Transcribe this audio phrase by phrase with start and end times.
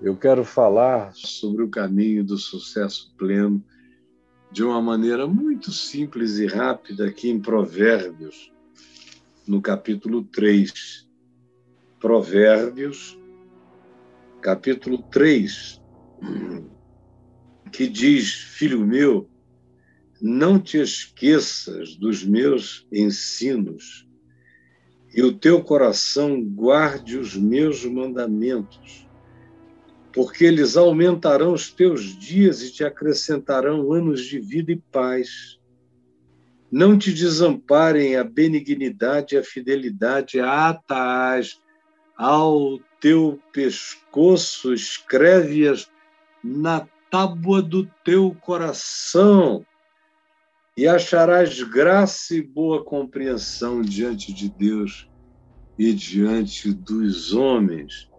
[0.00, 3.64] Eu quero falar sobre o caminho do sucesso pleno
[4.52, 8.52] de uma maneira muito simples e rápida aqui em Provérbios,
[9.46, 11.08] no capítulo 3.
[11.98, 13.18] Provérbios,
[14.42, 15.82] capítulo 3,
[17.72, 19.30] que diz: Filho meu,
[20.20, 24.06] não te esqueças dos meus ensinos,
[25.14, 29.05] e o teu coração guarde os meus mandamentos
[30.16, 35.60] porque eles aumentarão os teus dias e te acrescentarão anos de vida e paz.
[36.72, 41.60] Não te desamparem a benignidade e a fidelidade, atas
[42.16, 45.86] ao teu pescoço, escreve-as
[46.42, 49.66] na tábua do teu coração,
[50.78, 55.10] e acharás graça e boa compreensão diante de Deus
[55.78, 58.10] e diante dos homens.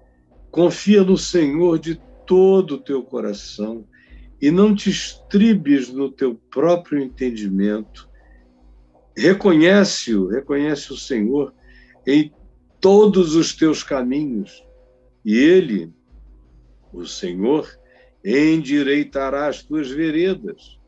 [0.57, 3.85] Confia no Senhor de todo o teu coração
[4.41, 8.09] e não te estribes no teu próprio entendimento.
[9.15, 11.53] Reconhece-o, reconhece o Senhor
[12.07, 12.33] em
[12.81, 14.65] todos os teus caminhos,
[15.23, 15.93] e ele,
[16.91, 17.69] o Senhor,
[18.25, 20.79] endireitará as tuas veredas.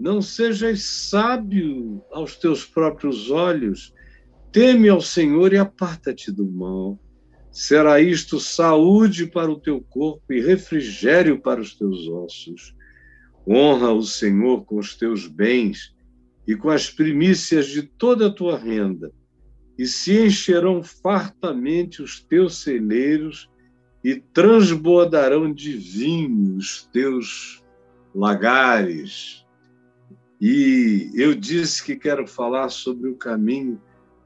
[0.00, 3.94] Não sejas sábio aos teus próprios olhos,
[4.50, 6.98] teme ao Senhor e aparta-te do mal.
[7.56, 12.76] Será isto saúde para o teu corpo e refrigério para os teus ossos.
[13.48, 15.96] Honra o Senhor com os teus bens
[16.46, 19.10] e com as primícias de toda a tua renda,
[19.78, 23.48] e se encherão fartamente os teus celeiros
[24.04, 27.64] e transbordarão de vinho os teus
[28.14, 29.46] lagares.
[30.38, 33.80] E eu disse que quero falar sobre o caminho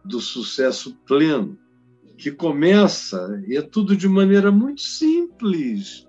[0.05, 1.57] do sucesso pleno
[2.21, 6.07] que começa, e é tudo de maneira muito simples,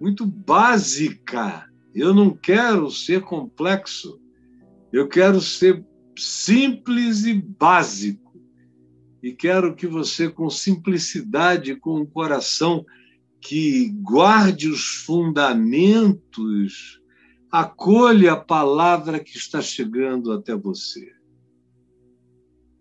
[0.00, 1.68] muito básica.
[1.92, 4.20] Eu não quero ser complexo,
[4.92, 5.84] eu quero ser
[6.16, 8.40] simples e básico.
[9.20, 12.86] E quero que você, com simplicidade, com um coração
[13.40, 17.00] que guarde os fundamentos,
[17.50, 21.10] acolha a palavra que está chegando até você.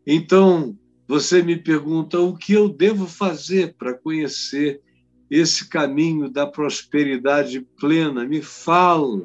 [0.06, 0.78] Então,
[1.10, 4.80] você me pergunta o que eu devo fazer para conhecer
[5.28, 8.28] esse caminho da prosperidade plena.
[8.28, 9.24] Me fala.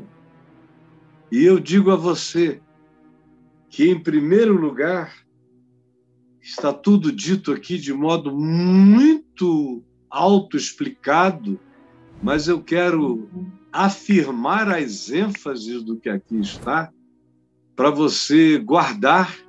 [1.31, 2.59] E eu digo a você
[3.69, 5.15] que, em primeiro lugar,
[6.41, 11.61] está tudo dito aqui de modo muito auto-explicado,
[12.23, 13.29] mas eu quero
[13.71, 16.91] afirmar as ênfases do que aqui está
[17.77, 19.44] para você guardar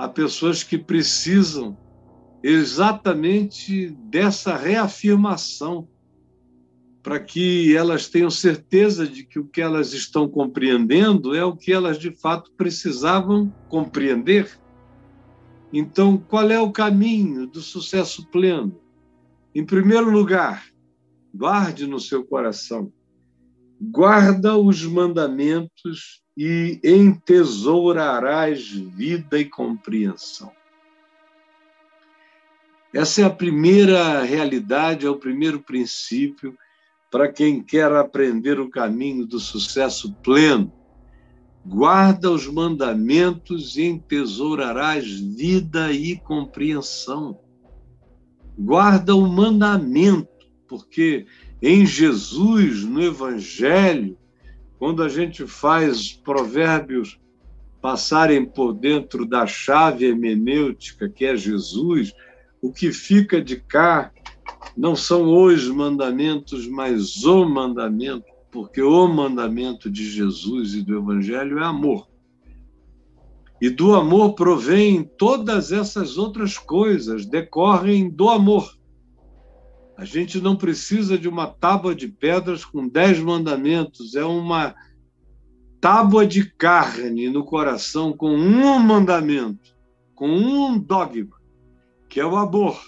[0.00, 1.76] a pessoas que precisam
[2.42, 5.86] exatamente dessa reafirmação,
[7.02, 11.70] para que elas tenham certeza de que o que elas estão compreendendo é o que
[11.70, 14.58] elas de fato precisavam compreender.
[15.70, 18.80] Então, qual é o caminho do sucesso pleno?
[19.54, 20.64] Em primeiro lugar,
[21.34, 22.90] guarde no seu coração,
[23.78, 30.50] guarda os mandamentos e entesourarás vida e compreensão.
[32.94, 36.56] Essa é a primeira realidade, é o primeiro princípio
[37.10, 40.72] para quem quer aprender o caminho do sucesso pleno.
[41.62, 47.38] Guarda os mandamentos e entesourarás vida e compreensão.
[48.58, 51.26] Guarda o mandamento, porque
[51.60, 54.16] em Jesus, no Evangelho,
[54.80, 57.20] quando a gente faz provérbios
[57.82, 62.14] passarem por dentro da chave hermenêutica que é Jesus,
[62.62, 64.10] o que fica de cá
[64.74, 71.58] não são os mandamentos, mas o mandamento, porque o mandamento de Jesus e do Evangelho
[71.58, 72.08] é amor.
[73.60, 78.79] E do amor provém todas essas outras coisas, decorrem do amor.
[80.00, 84.74] A gente não precisa de uma tábua de pedras com dez mandamentos, é uma
[85.78, 89.76] tábua de carne no coração com um mandamento,
[90.14, 91.36] com um dogma,
[92.08, 92.82] que é o amor.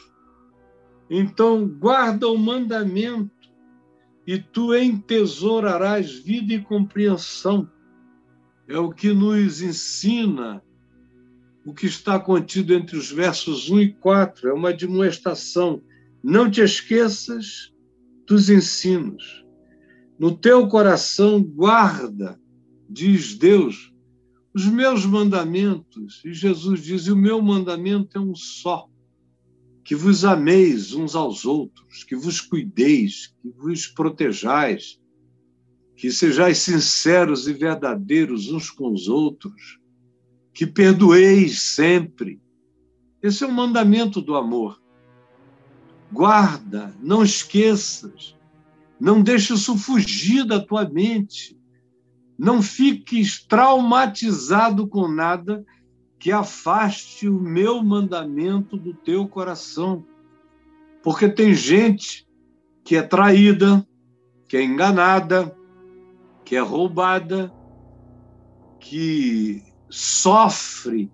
[1.11, 3.31] Então, guarda o mandamento
[4.27, 7.71] e tu entesourarás vida e compreensão.
[8.67, 10.63] É o que nos ensina
[11.67, 14.49] o que está contido entre os versos 1 e 4.
[14.49, 15.83] É uma admoestação
[16.23, 17.73] não te esqueças
[18.27, 19.45] dos ensinos.
[20.19, 22.41] No teu coração guarda,
[22.89, 23.93] diz Deus,
[24.55, 26.23] os meus mandamentos.
[26.25, 28.89] E Jesus diz: o meu mandamento é um só.
[29.85, 35.01] que vos ameis uns aos outros, que vos cuideis, que vos protejais,
[35.97, 39.81] que sejais sinceros e verdadeiros uns com os outros,
[40.55, 42.41] que perdoeis sempre.
[43.23, 44.82] Esse é o mandamento do amor.
[46.13, 48.37] Guarda, não esqueças,
[49.01, 51.59] não deixe isso fugir da tua mente.
[52.39, 55.65] Não fiques traumatizado com nada
[56.19, 60.05] que afaste o meu mandamento do teu coração.
[61.03, 62.29] Porque tem gente
[62.85, 63.87] que é traída,
[64.49, 65.57] que é enganada,
[66.45, 67.53] que é roubada,
[68.79, 71.11] que sofre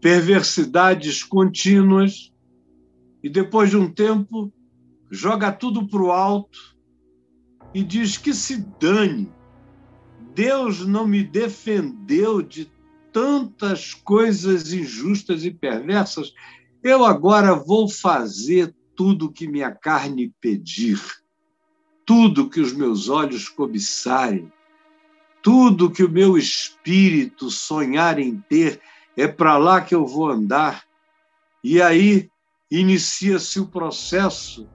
[0.00, 2.31] perversidades contínuas
[3.22, 4.52] e depois de um tempo
[5.10, 6.76] joga tudo para o alto
[7.74, 9.32] e diz que se dane.
[10.34, 12.70] Deus não me defendeu de
[13.12, 16.32] tantas coisas injustas e perversas,
[16.82, 21.00] eu agora vou fazer tudo que minha carne pedir,
[22.06, 24.50] tudo que os meus olhos cobiçarem,
[25.42, 28.80] tudo que o meu espírito sonhar em ter,
[29.16, 30.84] é para lá que eu vou andar.
[31.62, 32.31] E aí
[32.80, 34.66] inicia-se o processo,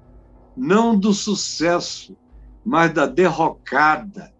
[0.56, 2.16] não do sucesso,
[2.64, 4.34] mas da derrocada.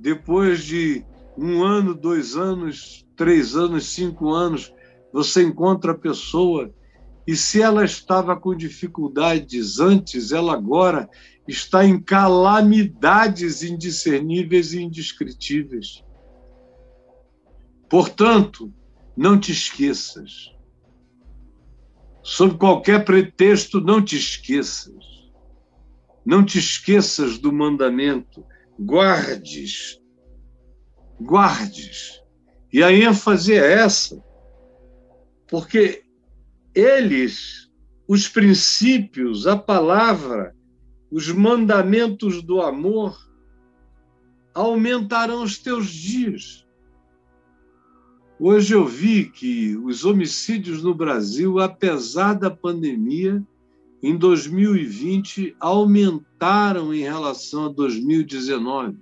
[0.00, 1.04] Depois de
[1.36, 4.72] um ano, dois anos, três anos, cinco anos,
[5.12, 6.72] você encontra a pessoa
[7.26, 11.10] e se ela estava com dificuldades antes, ela agora
[11.46, 16.02] está em calamidades indiscerníveis e indescritíveis.
[17.90, 18.72] Portanto,
[19.14, 20.56] não te esqueças.
[22.22, 24.94] Sob qualquer pretexto, não te esqueças.
[26.24, 28.44] Não te esqueças do mandamento.
[28.78, 30.00] Guardes.
[31.20, 32.18] Guardes
[32.72, 34.22] e a ênfase é essa,
[35.48, 36.02] porque
[36.74, 37.70] eles,
[38.06, 40.54] os princípios, a palavra,
[41.10, 43.16] os mandamentos do amor,
[44.52, 46.66] aumentarão os teus dias.
[48.40, 53.44] Hoje eu vi que os homicídios no Brasil, apesar da pandemia,
[54.00, 58.96] em 2020 aumentaram em relação a 2019.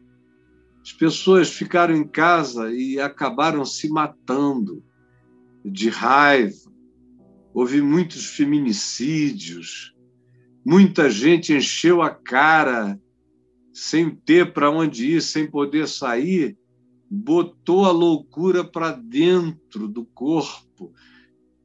[0.80, 4.82] As pessoas ficaram em casa e acabaram se matando
[5.62, 6.72] de raiva.
[7.52, 9.94] Houve muitos feminicídios.
[10.64, 12.98] Muita gente encheu a cara
[13.70, 16.56] sem ter para onde ir, sem poder sair,
[17.10, 20.92] botou a loucura para dentro do corpo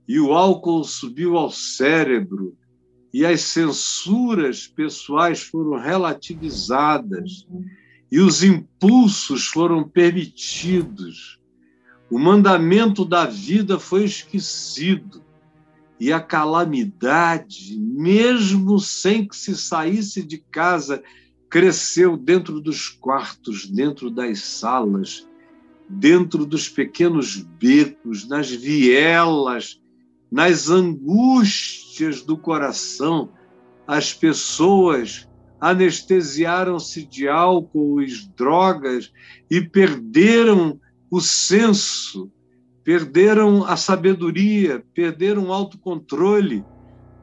[0.07, 2.55] e o álcool subiu ao cérebro
[3.13, 7.45] e as censuras pessoais foram relativizadas
[8.11, 11.39] e os impulsos foram permitidos.
[12.09, 15.23] O mandamento da vida foi esquecido
[15.99, 21.01] e a calamidade, mesmo sem que se saísse de casa,
[21.49, 25.27] cresceu dentro dos quartos, dentro das salas,
[25.91, 29.81] dentro dos pequenos becos, nas vielas,
[30.31, 33.29] nas angústias do coração.
[33.85, 35.27] As pessoas
[35.59, 39.11] anestesiaram-se de álcool e drogas
[39.49, 40.79] e perderam
[41.09, 42.31] o senso,
[42.83, 46.65] perderam a sabedoria, perderam o autocontrole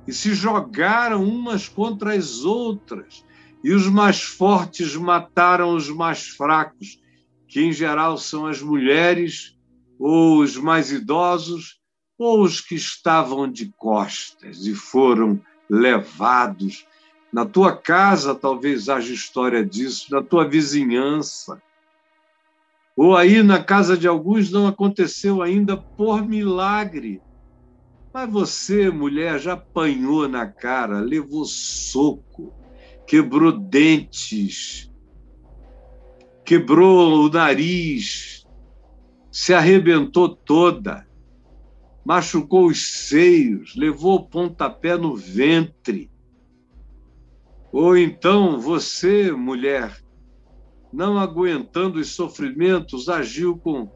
[0.07, 3.25] e se jogaram umas contra as outras.
[3.65, 7.01] E os mais fortes mataram os mais fracos,
[7.49, 9.57] que em geral são as mulheres,
[9.99, 11.81] ou os mais idosos,
[12.19, 16.87] ou os que estavam de costas e foram levados
[17.33, 21.61] na tua casa talvez haja história disso, na tua vizinhança.
[22.97, 27.23] Ou aí na casa de alguns não aconteceu ainda por milagre.
[28.13, 32.53] Mas você, mulher, já apanhou na cara, levou soco,
[33.07, 34.88] quebrou dentes,
[36.49, 38.47] quebrou o nariz,
[39.31, 41.07] se arrebentou toda,
[42.03, 46.11] machucou os seios, levou pontapé no ventre.
[47.71, 50.03] Ou então você, mulher,
[50.91, 53.87] não aguentando os sofrimentos, agiu com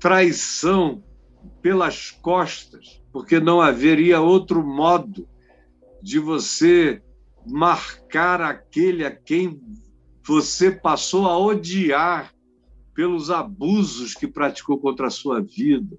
[0.00, 1.04] traição
[1.62, 5.28] pelas costas, porque não haveria outro modo
[6.02, 7.00] de você
[7.46, 9.62] marcar aquele a quem
[10.28, 12.34] você passou a odiar
[12.94, 15.98] pelos abusos que praticou contra a sua vida.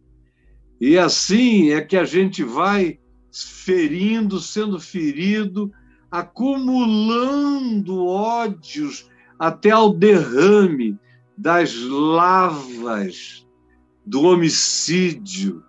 [0.79, 2.99] E assim é que a gente vai
[3.33, 5.71] ferindo, sendo ferido,
[6.11, 9.09] acumulando ódios
[9.39, 10.95] até ao derrame
[11.35, 13.47] das lavas
[14.05, 15.63] do homicídio,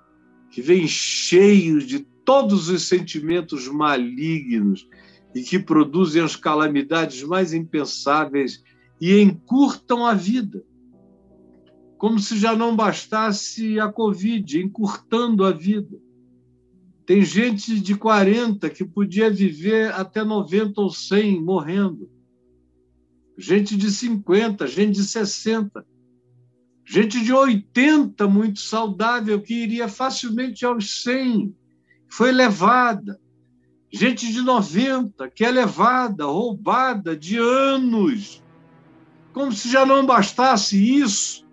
[0.50, 4.86] que vem cheio de todos os sentimentos malignos
[5.34, 8.62] e que produzem as calamidades mais impensáveis
[9.00, 10.64] e encurtam a vida.
[11.96, 15.98] Como se já não bastasse a Covid, encurtando a vida.
[17.06, 22.10] Tem gente de 40 que podia viver até 90 ou 100 morrendo.
[23.36, 25.84] Gente de 50, gente de 60.
[26.86, 31.54] Gente de 80 muito saudável que iria facilmente aos 100.
[32.10, 33.20] Foi levada.
[33.92, 38.42] Gente de 90 que é levada, roubada de anos.
[39.32, 41.46] Como se já não bastasse isso,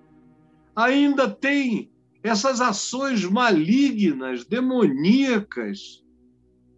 [0.76, 1.90] ainda tem
[2.22, 6.04] essas ações malignas, demoníacas,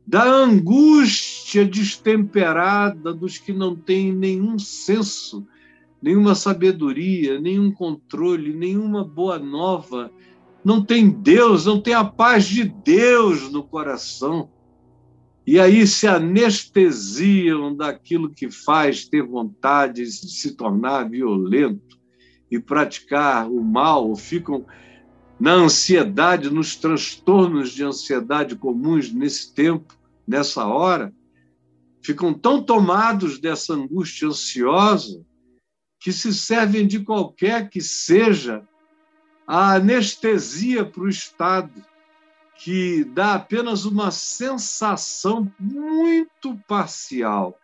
[0.09, 5.45] da angústia destemperada dos que não têm nenhum senso,
[6.01, 10.11] nenhuma sabedoria, nenhum controle, nenhuma boa nova,
[10.63, 14.49] não tem Deus, não tem a paz de Deus no coração.
[15.51, 21.97] E aí se anestesiam daquilo que faz ter vontade de se tornar violento
[22.51, 24.63] e praticar o mal, ficam
[25.39, 31.11] na ansiedade, nos transtornos de ansiedade comuns nesse tempo, nessa hora,
[31.99, 35.25] ficam tão tomados dessa angústia ansiosa
[35.99, 38.61] que se servem de qualquer que seja
[39.47, 41.73] a anestesia para o Estado,
[42.59, 47.57] que dá apenas uma sensação muito parcial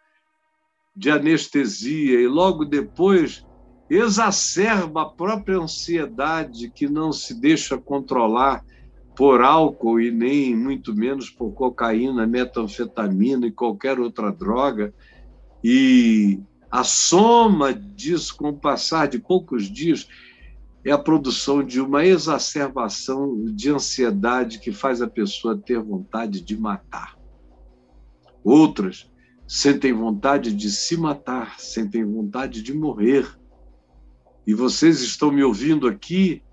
[0.95, 3.45] de anestesia, e logo depois
[3.89, 8.63] exacerba a própria ansiedade que não se deixa controlar
[9.17, 14.93] por álcool e nem muito menos por cocaína, metanfetamina e qualquer outra droga.
[15.61, 16.39] E
[16.71, 20.07] a soma disso, com o passar de poucos dias,
[20.85, 26.55] é a produção de uma exacerbação de ansiedade que faz a pessoa ter vontade de
[26.55, 27.17] matar.
[28.43, 29.11] Outras
[29.47, 33.27] sentem vontade de se matar, sentem vontade de morrer
[34.45, 36.43] e vocês estão me ouvindo aqui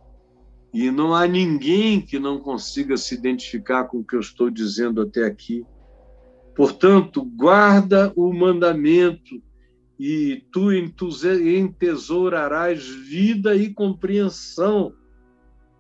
[0.73, 5.03] e não há ninguém que não consiga se identificar com o que eu estou dizendo
[5.03, 5.63] até aqui.
[6.57, 9.43] Portanto, guarda o mandamento
[10.05, 14.93] e tu entesourarás vida e compreensão,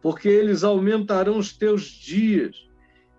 [0.01, 2.55] porque eles aumentarão os teus dias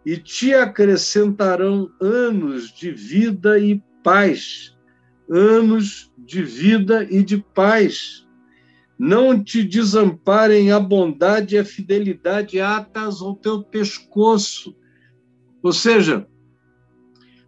[0.06, 4.74] e te acrescentarão anos de vida e paz.
[5.30, 8.26] Anos de vida e de paz
[8.98, 14.74] não te desamparem a bondade e a fidelidade atas ao teu pescoço.
[15.62, 16.26] Ou seja,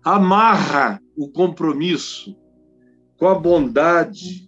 [0.03, 2.35] amarra o compromisso
[3.25, 4.47] com a bondade,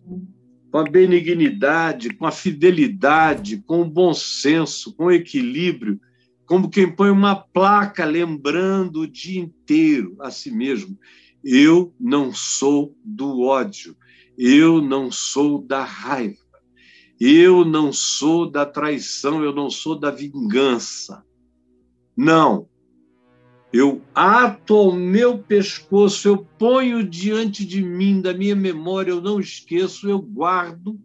[0.70, 6.00] com a benignidade, com a fidelidade, com o bom senso, com o equilíbrio,
[6.46, 10.96] como quem põe uma placa lembrando o dia inteiro a si mesmo:
[11.44, 13.98] eu não sou do ódio,
[14.38, 16.38] eu não sou da raiva.
[17.20, 21.26] Eu não sou da traição, eu não sou da vingança.
[22.16, 22.70] Não.
[23.72, 29.40] Eu ato ao meu pescoço, eu ponho diante de mim, da minha memória, eu não
[29.40, 30.98] esqueço, eu guardo.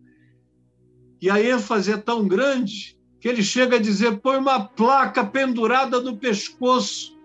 [1.21, 6.01] E a ênfase é tão grande que ele chega a dizer: põe uma placa pendurada
[6.01, 7.19] no pescoço,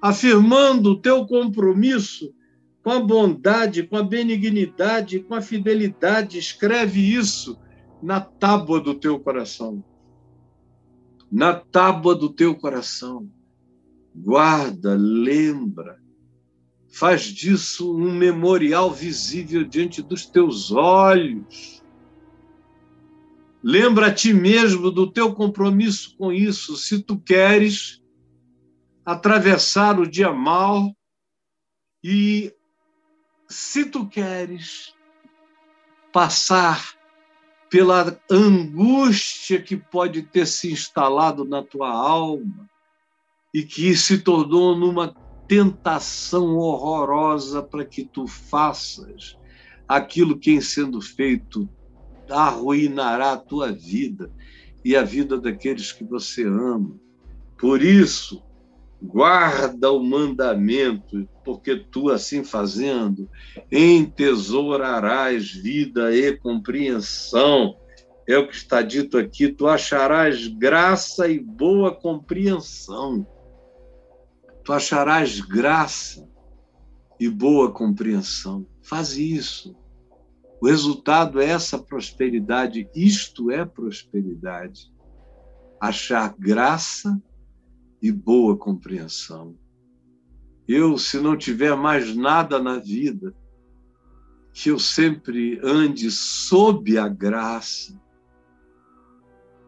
[0.00, 2.32] afirmando o teu compromisso
[2.82, 6.38] com a bondade, com a benignidade, com a fidelidade.
[6.38, 7.58] Escreve isso
[8.02, 9.82] na tábua do teu coração.
[11.30, 13.28] Na tábua do teu coração.
[14.14, 16.00] Guarda, lembra.
[16.88, 21.82] Faz disso um memorial visível diante dos teus olhos.
[23.62, 26.76] Lembra a ti mesmo do teu compromisso com isso.
[26.76, 28.02] Se tu queres
[29.04, 30.94] atravessar o dia mal
[32.02, 32.52] e
[33.48, 34.94] se tu queres
[36.12, 36.94] passar
[37.70, 42.69] pela angústia que pode ter se instalado na tua alma
[43.52, 45.14] e que se tornou numa
[45.48, 49.36] tentação horrorosa para que tu faças
[49.88, 51.68] aquilo que, em sendo feito,
[52.28, 54.30] arruinará a tua vida
[54.84, 56.94] e a vida daqueles que você ama.
[57.58, 58.42] Por isso,
[59.02, 63.28] guarda o mandamento, porque tu, assim fazendo,
[63.70, 67.76] entesourarás vida e compreensão.
[68.28, 73.26] É o que está dito aqui: tu acharás graça e boa compreensão.
[74.70, 76.30] Tu acharás graça
[77.18, 78.64] e boa compreensão.
[78.80, 79.74] Faz isso.
[80.62, 82.88] O resultado é essa prosperidade.
[82.94, 84.94] Isto é prosperidade.
[85.80, 87.20] Achar graça
[88.00, 89.58] e boa compreensão.
[90.68, 93.34] eu, se não tiver mais nada na vida,
[94.52, 98.00] que eu sempre ande sob a graça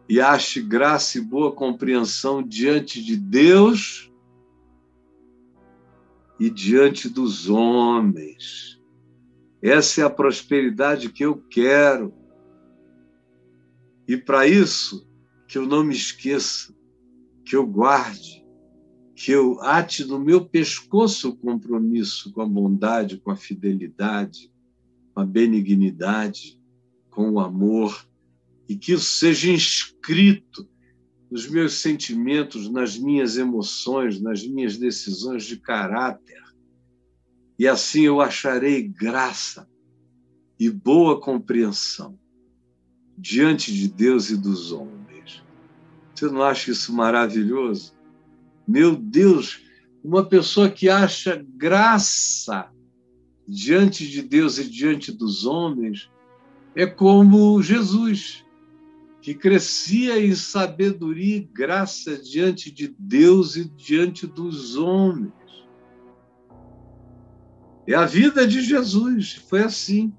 [0.07, 4.12] e ache graça e boa compreensão diante de Deus
[6.43, 8.81] e diante dos homens.
[9.61, 12.13] Essa é a prosperidade que eu quero.
[14.07, 15.07] E para isso,
[15.47, 16.75] que eu não me esqueça,
[17.45, 18.43] que eu guarde
[19.15, 24.51] que eu ate no meu pescoço o compromisso com a bondade, com a fidelidade,
[25.13, 26.59] com a benignidade,
[27.09, 28.05] com o amor,
[28.67, 30.67] e que isso seja inscrito
[31.33, 36.39] nos meus sentimentos, nas minhas emoções, nas minhas decisões de caráter.
[37.57, 39.67] E assim eu acharei graça
[40.59, 42.19] e boa compreensão
[43.17, 45.43] diante de Deus e dos homens.
[46.13, 47.95] Você não acha isso maravilhoso?
[48.67, 49.59] Meu Deus,
[50.03, 52.69] uma pessoa que acha graça
[53.47, 56.11] diante de Deus e diante dos homens
[56.75, 58.42] é como Jesus,
[59.23, 65.31] que crescia em sabedoria e graça diante de Deus e diante dos homens.
[67.87, 70.13] É a vida de Jesus, foi assim,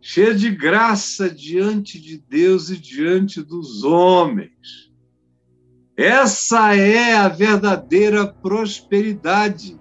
[0.00, 4.90] cheia de graça diante de Deus e diante dos homens.
[5.96, 9.78] Essa é a verdadeira prosperidade.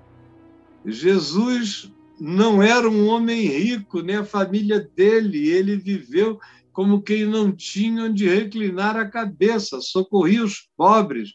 [0.86, 6.40] Jesus não era um homem rico, nem a família dele, ele viveu
[6.78, 11.30] como quem não tinha onde reclinar a cabeça, socorria os pobres.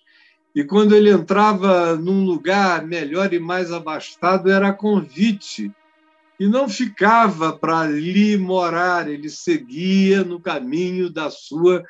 [0.54, 5.72] E quando ele entrava num lugar melhor e mais abastado, era convite.
[6.38, 11.82] E não ficava para ali morar, ele seguia no caminho da sua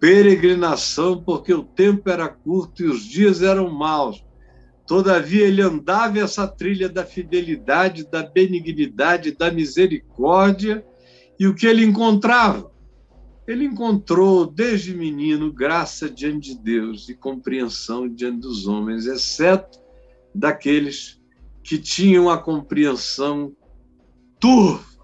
[0.00, 4.24] peregrinação, porque o tempo era curto e os dias eram maus.
[4.86, 10.82] Todavia, ele andava essa trilha da fidelidade, da benignidade, da misericórdia,
[11.38, 12.72] e o que ele encontrava?
[13.46, 19.78] Ele encontrou, desde menino, graça diante de Deus e compreensão diante dos homens, exceto
[20.34, 21.20] daqueles
[21.62, 23.54] que tinham a compreensão
[24.40, 24.94] turva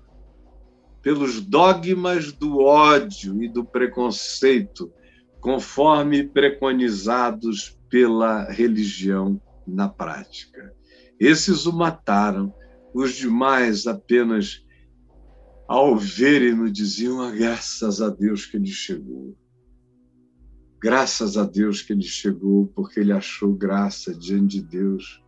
[1.03, 4.93] pelos dogmas do ódio e do preconceito,
[5.41, 10.75] conforme preconizados pela religião na prática.
[11.19, 12.53] Esses o mataram,
[12.93, 14.65] os demais apenas,
[15.71, 19.37] ao verem-no, diziam: ah, graças a Deus que ele chegou.
[20.83, 25.23] Graças a Deus que ele chegou, porque ele achou graça diante de Deus.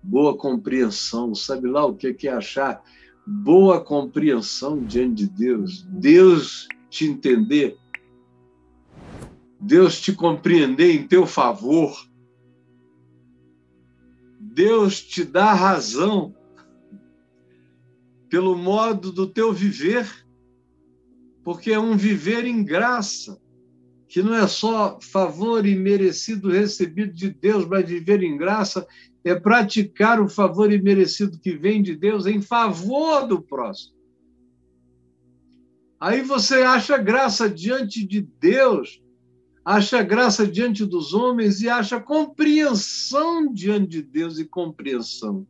[0.00, 2.80] Boa compreensão, sabe lá o que é achar
[3.26, 7.76] boa compreensão diante de Deus, Deus te entender,
[9.60, 11.92] Deus te compreender em teu favor,
[14.38, 16.37] Deus te dá razão
[18.28, 20.06] pelo modo do teu viver,
[21.42, 23.40] porque é um viver em graça,
[24.06, 28.86] que não é só favor imerecido recebido de Deus, mas viver em graça
[29.24, 33.96] é praticar o favor imerecido que vem de Deus em favor do próximo.
[36.00, 39.02] Aí você acha graça diante de Deus,
[39.64, 45.46] acha graça diante dos homens e acha compreensão diante de Deus e compreensão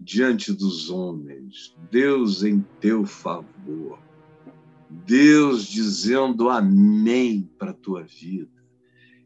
[0.00, 1.76] diante dos homens.
[1.90, 3.98] Deus em teu favor.
[4.88, 8.58] Deus dizendo amém para a tua vida.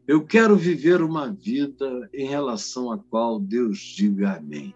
[0.05, 4.75] Eu quero viver uma vida em relação à qual Deus diga amém.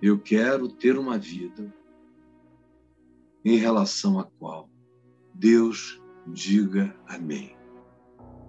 [0.00, 1.72] Eu quero ter uma vida
[3.44, 4.70] em relação à qual
[5.34, 7.54] Deus diga amém.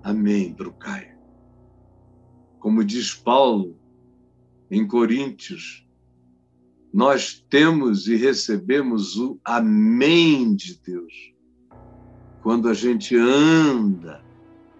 [0.01, 0.73] Amém para o.
[2.59, 3.77] Como diz Paulo
[4.73, 5.85] em Coríntios,
[6.91, 11.31] nós temos e recebemos o amém de Deus.
[12.41, 14.23] Quando a gente anda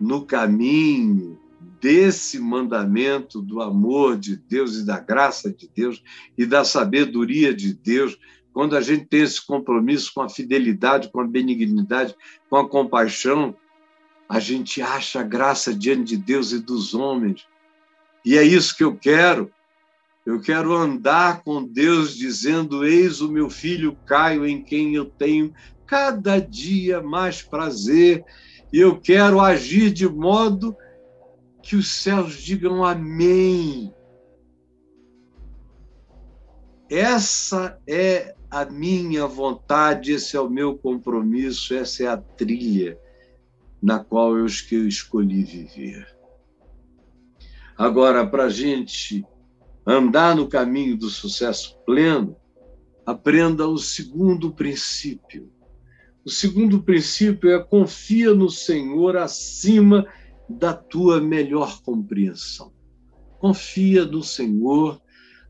[0.01, 1.39] no caminho
[1.79, 6.03] desse mandamento do amor de Deus e da graça de Deus
[6.35, 8.17] e da sabedoria de Deus,
[8.51, 12.15] quando a gente tem esse compromisso com a fidelidade, com a benignidade,
[12.49, 13.55] com a compaixão,
[14.27, 17.45] a gente acha graça diante de Deus e dos homens.
[18.25, 19.51] E é isso que eu quero.
[20.25, 25.53] Eu quero andar com Deus dizendo: Eis o meu filho Caio, em quem eu tenho
[25.85, 28.23] cada dia mais prazer
[28.73, 30.75] e eu quero agir de modo
[31.61, 33.93] que os céus digam amém.
[36.89, 42.97] Essa é a minha vontade, esse é o meu compromisso, essa é a trilha
[43.81, 46.07] na qual eu escolhi viver.
[47.77, 49.25] Agora, para a gente
[49.85, 52.35] andar no caminho do sucesso pleno,
[53.05, 55.51] aprenda o segundo princípio.
[56.25, 60.05] O segundo princípio é confia no Senhor acima
[60.49, 62.73] da tua melhor compreensão.
[63.39, 65.01] Confia no Senhor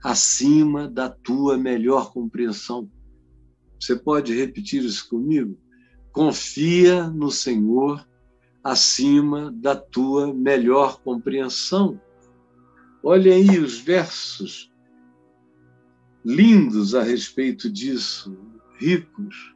[0.04, 2.90] acima da tua melhor compreensão.
[3.80, 5.58] Você pode repetir isso comigo?
[6.12, 8.06] Confia no Senhor
[8.64, 12.00] acima da tua melhor compreensão.
[13.06, 14.72] Olha aí os versos
[16.24, 18.38] lindos a respeito disso,
[18.80, 19.54] ricos,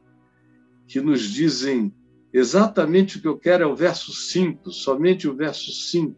[0.86, 1.94] que nos dizem
[2.30, 6.14] exatamente o que eu quero, é o verso 5, somente o verso 5.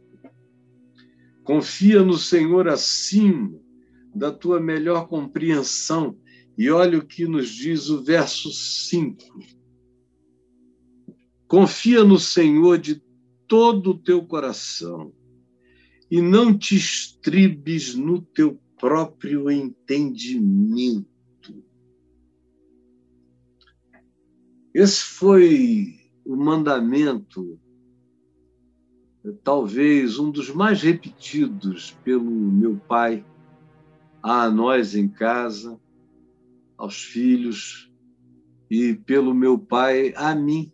[1.45, 3.57] Confia no Senhor acima
[4.13, 6.19] da tua melhor compreensão.
[6.59, 9.25] E olha o que nos diz o verso 5.
[11.47, 13.01] Confia no Senhor de
[13.47, 15.13] todo o teu coração
[16.11, 21.07] e não te estribes no teu próprio entendimento.
[24.75, 27.61] Esse foi o mandamento,
[29.45, 33.25] talvez um dos mais repetidos pelo meu pai
[34.23, 35.81] a nós em casa,
[36.77, 37.93] aos filhos
[38.71, 40.73] e pelo meu pai a mim.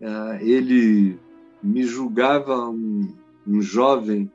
[0.00, 1.18] Ah, ele
[1.62, 4.30] me julgava um um jovem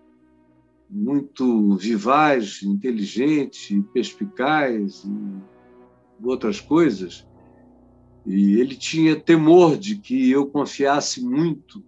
[0.89, 7.27] muito vivaz, inteligente, perspicaz e outras coisas.
[8.25, 11.83] E ele tinha temor de que eu confiasse muito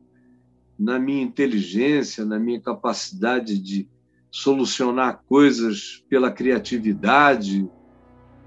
[0.77, 3.87] na minha inteligência, na minha capacidade de
[4.31, 7.69] solucionar coisas pela criatividade,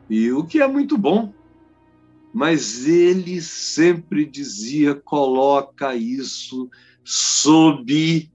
[0.08, 1.32] e o que é muito bom.
[2.32, 6.70] Mas ele sempre dizia: coloca isso
[7.04, 8.31] sob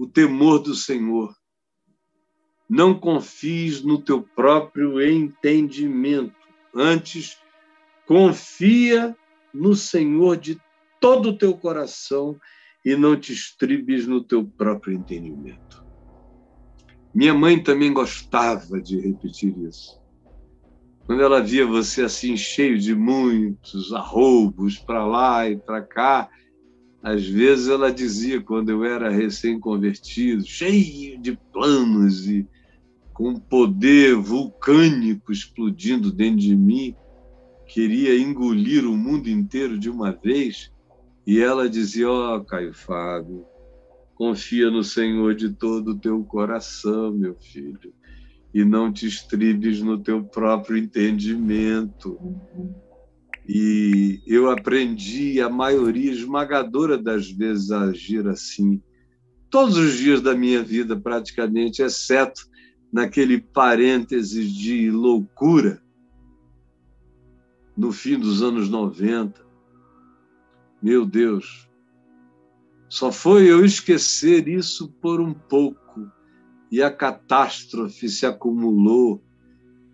[0.00, 1.36] o temor do Senhor.
[2.66, 6.34] Não confies no teu próprio entendimento,
[6.74, 7.36] antes
[8.06, 9.14] confia
[9.52, 10.58] no Senhor de
[10.98, 12.40] todo o teu coração
[12.82, 15.84] e não te estribes no teu próprio entendimento.
[17.14, 20.00] Minha mãe também gostava de repetir isso.
[21.04, 26.30] Quando ela via você assim cheio de muitos arroubos para lá e para cá,
[27.02, 32.46] às vezes ela dizia, quando eu era recém-convertido, cheio de planos e
[33.14, 36.94] com poder vulcânico explodindo dentro de mim,
[37.66, 40.70] queria engolir o mundo inteiro de uma vez,
[41.26, 43.46] e ela dizia: Ó, oh, Caio Fábio,
[44.14, 47.94] confia no Senhor de todo o teu coração, meu filho,
[48.52, 52.18] e não te estribes no teu próprio entendimento.
[52.20, 52.89] Uhum
[53.52, 58.80] e eu aprendi a maioria esmagadora das vezes a agir assim,
[59.50, 62.48] todos os dias da minha vida, praticamente, exceto
[62.92, 65.82] naquele parênteses de loucura
[67.76, 69.44] no fim dos anos 90.
[70.80, 71.68] Meu Deus,
[72.88, 76.08] só foi eu esquecer isso por um pouco
[76.70, 79.20] e a catástrofe se acumulou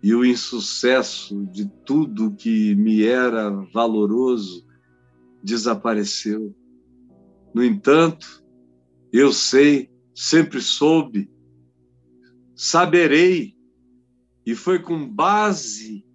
[0.07, 4.65] e o insucesso de tudo que me era valoroso
[5.43, 6.55] desapareceu.
[7.53, 8.41] No entanto,
[9.11, 11.29] eu sei, sempre soube,
[12.55, 13.53] saberei,
[14.45, 16.05] e foi com base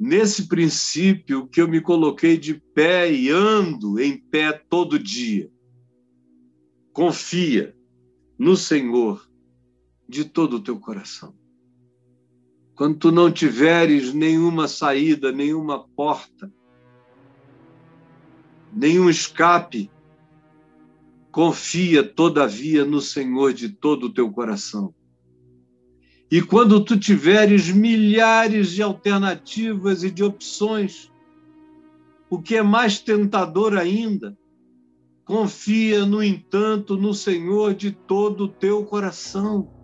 [0.00, 5.52] nesse princípio que eu me coloquei de pé e ando em pé todo dia.
[6.94, 7.76] Confia
[8.38, 9.30] no Senhor
[10.08, 11.37] de todo o teu coração.
[12.78, 16.48] Quando tu não tiveres nenhuma saída, nenhuma porta,
[18.72, 19.90] nenhum escape,
[21.32, 24.94] confia todavia no Senhor de todo o teu coração.
[26.30, 31.10] E quando tu tiveres milhares de alternativas e de opções,
[32.30, 34.38] o que é mais tentador ainda,
[35.24, 39.77] confia, no entanto, no Senhor de todo o teu coração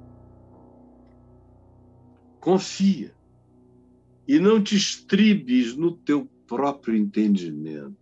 [2.44, 3.10] confia
[4.28, 7.96] e não te estribes no teu próprio entendimento.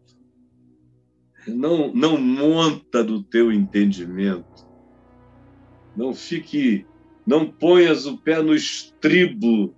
[1.46, 4.66] Não, não monta do teu entendimento.
[5.96, 6.84] Não fique,
[7.24, 9.76] não ponhas o pé no estribo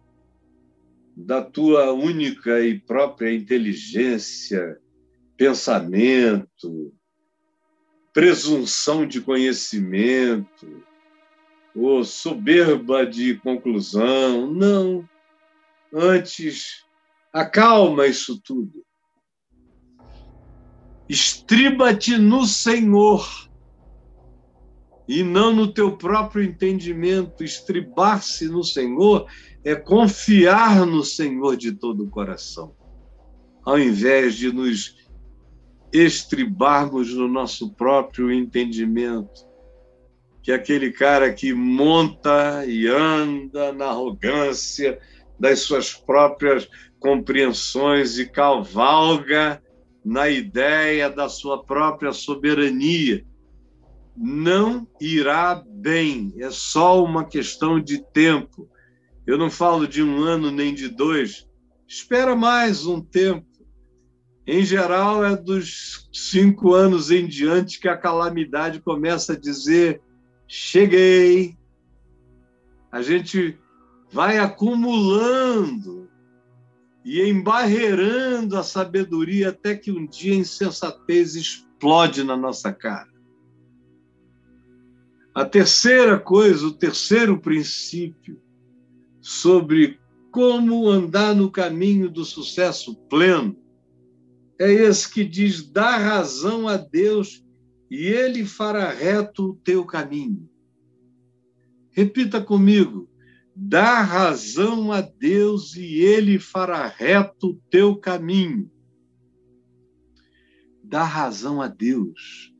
[1.14, 4.78] da tua única e própria inteligência,
[5.36, 6.90] pensamento,
[8.14, 10.82] presunção de conhecimento,
[11.74, 14.52] ou soberba de conclusão.
[14.52, 15.08] Não.
[15.92, 16.84] Antes,
[17.32, 18.84] acalma isso tudo.
[21.08, 23.28] Estriba-te no Senhor
[25.06, 27.44] e não no teu próprio entendimento.
[27.44, 29.26] Estribar-se no Senhor
[29.62, 32.74] é confiar no Senhor de todo o coração,
[33.64, 34.96] ao invés de nos
[35.92, 39.53] estribarmos no nosso próprio entendimento.
[40.44, 45.00] Que é aquele cara que monta e anda na arrogância
[45.40, 46.68] das suas próprias
[47.00, 49.60] compreensões e cavalga
[50.04, 53.24] na ideia da sua própria soberania
[54.16, 58.68] não irá bem, é só uma questão de tempo.
[59.26, 61.48] Eu não falo de um ano nem de dois,
[61.86, 63.46] espera mais um tempo.
[64.46, 70.00] Em geral, é dos cinco anos em diante que a calamidade começa a dizer:
[70.56, 71.58] cheguei.
[72.92, 73.58] A gente
[74.12, 76.08] vai acumulando
[77.04, 83.12] e embarreirando a sabedoria até que um dia a insensatez explode na nossa cara.
[85.34, 88.40] A terceira coisa, o terceiro princípio
[89.20, 89.98] sobre
[90.30, 93.56] como andar no caminho do sucesso pleno
[94.56, 97.43] é esse que diz: dá razão a Deus
[97.90, 100.48] e ele fará reto o teu caminho.
[101.90, 103.08] Repita comigo:
[103.54, 108.70] dá razão a Deus e ele fará reto o teu caminho.
[110.82, 112.52] Dá razão a Deus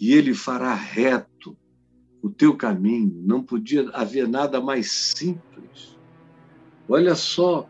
[0.00, 1.56] e ele fará reto
[2.22, 3.22] o teu caminho.
[3.24, 5.96] Não podia haver nada mais simples.
[6.88, 7.68] Olha só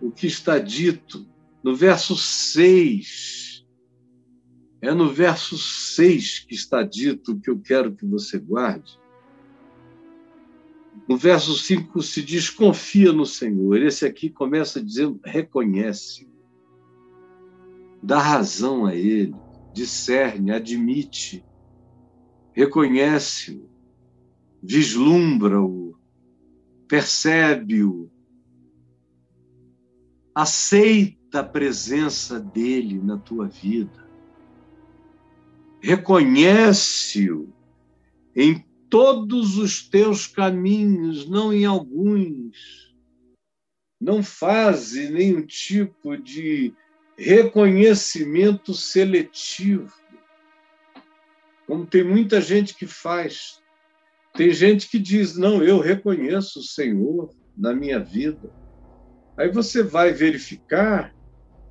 [0.00, 1.26] o que está dito
[1.62, 3.45] no verso 6.
[4.86, 8.98] É no verso 6 que está dito que eu quero que você guarde.
[11.08, 13.82] No verso 5 se diz: confia no Senhor.
[13.82, 16.28] Esse aqui começa dizendo: reconhece,
[18.02, 19.34] dá razão a Ele,
[19.74, 21.44] discerne, admite,
[22.52, 23.76] reconhece-o
[24.66, 25.96] vislumbra-o,
[26.88, 28.10] percebe-o,
[30.34, 34.05] aceita a presença dele na tua vida,
[35.86, 37.54] reconhece-o
[38.34, 38.58] em
[38.90, 42.92] todos os teus caminhos, não em alguns.
[44.00, 46.74] Não faze nenhum tipo de
[47.16, 49.94] reconhecimento seletivo,
[51.68, 53.62] como tem muita gente que faz.
[54.34, 58.52] Tem gente que diz: não, eu reconheço o Senhor na minha vida.
[59.36, 61.14] Aí você vai verificar,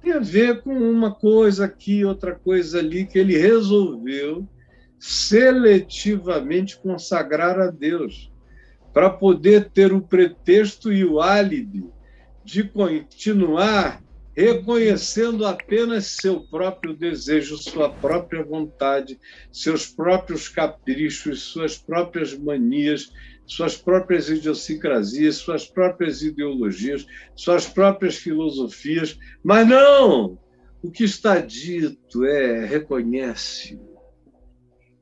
[0.06, 4.48] tem a ver com uma coisa aqui, outra coisa ali, que ele resolveu
[5.00, 8.32] seletivamente consagrar a Deus,
[8.94, 11.90] para poder ter o pretexto e o álibi
[12.44, 14.02] de continuar
[14.38, 19.20] reconhecendo apenas seu próprio desejo, sua própria vontade,
[19.52, 23.12] seus próprios caprichos, suas próprias manias,
[23.46, 27.06] suas próprias idiosincrasias, suas próprias ideologias,
[27.36, 29.18] suas próprias filosofias.
[29.44, 30.40] Mas não!
[30.82, 33.80] O que está dito é: reconhece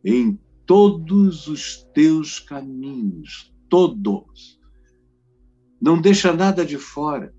[0.04, 4.60] em todos os teus caminhos, todos.
[5.82, 7.34] Não deixa nada de fora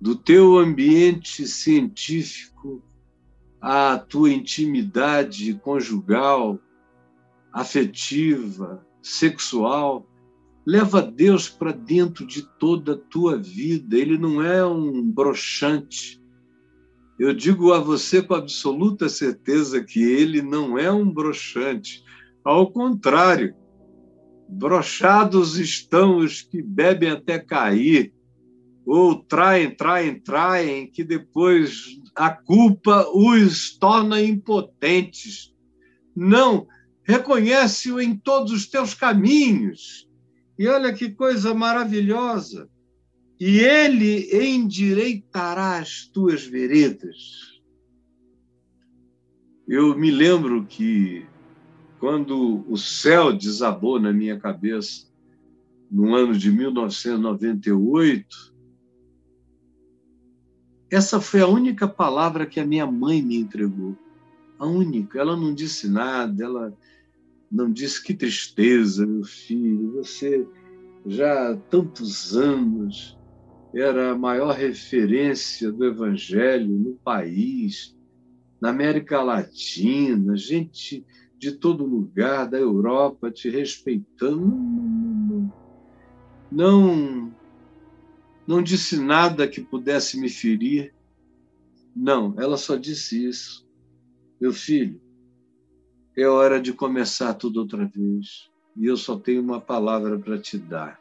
[0.00, 2.82] do teu ambiente científico
[3.60, 6.58] à tua intimidade conjugal,
[7.52, 10.06] afetiva, sexual.
[10.66, 13.96] Leva Deus para dentro de toda a tua vida.
[13.96, 16.20] Ele não é um broxante.
[17.18, 22.02] Eu digo a você com absoluta certeza que ele não é um broxante.
[22.44, 23.54] Ao contrário,
[24.48, 28.12] brochados estão os que bebem até cair
[28.86, 35.54] ou traem, traem, traem, que depois a culpa os torna impotentes.
[36.16, 36.66] Não,
[37.04, 40.08] reconhece-o em todos os teus caminhos.
[40.58, 42.68] E olha que coisa maravilhosa.
[43.38, 47.60] E ele endireitará as tuas veredas.
[49.66, 51.26] Eu me lembro que
[51.98, 55.06] quando o céu desabou na minha cabeça,
[55.90, 58.50] no ano de 1998,
[60.90, 63.96] essa foi a única palavra que a minha mãe me entregou.
[64.58, 65.18] A única.
[65.18, 66.76] Ela não disse nada, ela
[67.50, 70.46] não disse que tristeza, meu filho, você
[71.04, 73.18] já há tantos anos
[73.74, 77.96] era a maior referência do evangelho no país,
[78.60, 81.04] na América Latina, gente
[81.38, 84.46] de todo lugar da Europa te respeitando.
[84.46, 85.52] Não,
[86.52, 87.34] não, não,
[88.46, 90.94] não disse nada que pudesse me ferir.
[91.96, 93.66] Não, ela só disse isso.
[94.40, 95.00] Meu filho,
[96.22, 98.50] é hora de começar tudo outra vez.
[98.76, 100.98] E eu só tenho uma palavra para te dar.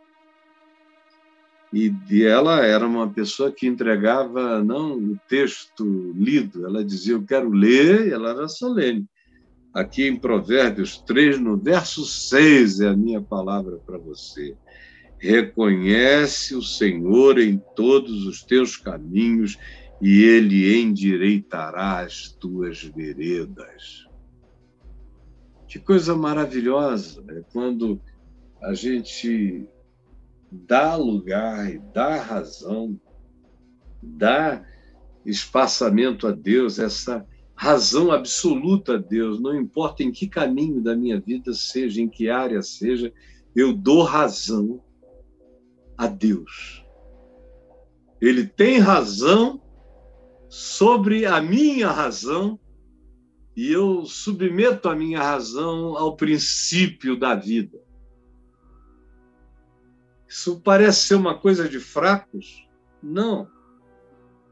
[1.71, 7.49] E, ela era uma pessoa que entregava não o texto lido, ela dizia: Eu quero
[7.51, 9.05] ler, e ela era solene.
[9.71, 14.57] Aqui em Provérbios 3, no verso 6, é a minha palavra para você.
[15.19, 19.59] Reconhece o Senhor em todos os teus caminhos
[20.01, 24.08] e ele endireitará as tuas veredas.
[25.69, 28.01] Que coisa maravilhosa é quando
[28.59, 29.67] a gente
[30.51, 32.99] dá lugar e dá razão,
[34.01, 34.65] dá
[35.23, 37.23] espaçamento a Deus, essa
[37.55, 42.31] razão absoluta a Deus, não importa em que caminho da minha vida seja, em que
[42.31, 43.13] área seja,
[43.55, 44.81] eu dou razão
[45.95, 46.83] a Deus.
[48.19, 49.61] Ele tem razão
[50.49, 52.59] sobre a minha razão
[53.55, 57.79] e eu submeto a minha razão ao princípio da vida.
[60.27, 62.67] Isso parece ser uma coisa de fracos?
[63.01, 63.49] Não.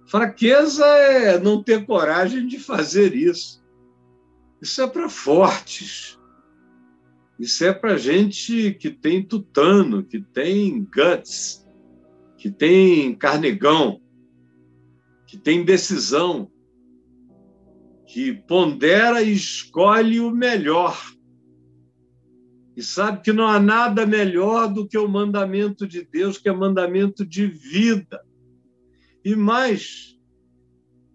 [0.07, 3.63] Fraqueza é não ter coragem de fazer isso.
[4.62, 6.17] Isso é para fortes.
[7.39, 11.67] Isso é para gente que tem tutano, que tem guts,
[12.38, 14.01] que tem carnegão
[15.27, 16.49] que tem decisão,
[18.08, 20.98] que pondera e escolhe o melhor.
[22.76, 26.54] E sabe que não há nada melhor do que o mandamento de Deus, que é
[26.54, 28.22] mandamento de vida.
[29.26, 30.15] E mais,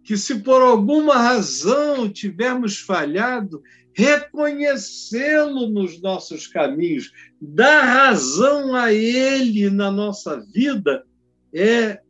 [0.05, 3.63] que se por alguma razão tivermos falhado,
[3.95, 11.07] reconhecê-lo nos nossos caminhos, dar razão a ele na nossa vida,
[11.55, 12.01] é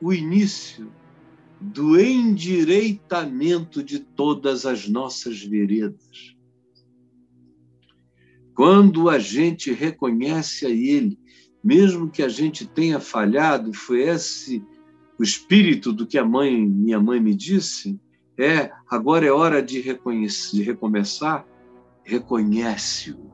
[0.00, 0.90] o início
[1.62, 6.36] do endireitamento de todas as nossas veredas.
[8.52, 11.18] Quando a gente reconhece a Ele,
[11.62, 14.62] mesmo que a gente tenha falhado, foi esse
[15.18, 17.98] o espírito do que a mãe, minha mãe me disse,
[18.36, 21.46] é agora é hora de de recomeçar,
[22.02, 23.30] reconhece-o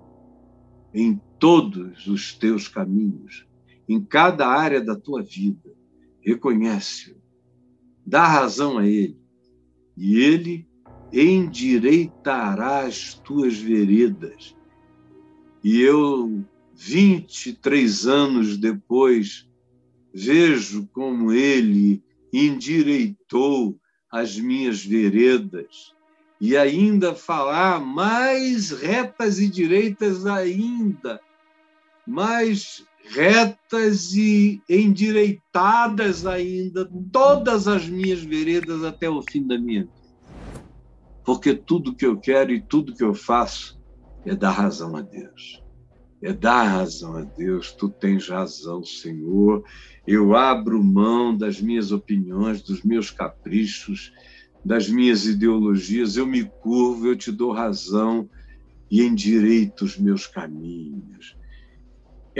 [0.93, 3.47] em todos os teus caminhos,
[3.89, 5.71] em cada área da tua vida,
[6.21, 7.18] reconhece-o
[8.09, 9.21] dá razão a ele,
[9.95, 10.67] e ele
[11.13, 14.57] endireitará as tuas veredas.
[15.63, 16.43] E eu,
[16.75, 19.47] 23 anos depois,
[20.15, 23.79] vejo como ele endireitou
[24.11, 25.93] as minhas veredas
[26.41, 31.21] e ainda falar mais retas e direitas ainda,
[32.07, 39.99] mais retas e endireitadas ainda todas as minhas veredas até o fim da minha vida.
[41.25, 43.79] Porque tudo que eu quero e tudo que eu faço
[44.25, 45.63] é dar razão a Deus.
[46.23, 47.73] É dar razão a Deus.
[47.73, 49.63] Tu tens razão, Senhor.
[50.07, 54.13] Eu abro mão das minhas opiniões, dos meus caprichos,
[54.65, 56.17] das minhas ideologias.
[56.17, 58.29] Eu me curvo, eu te dou razão
[58.91, 61.38] e endireito os meus caminhos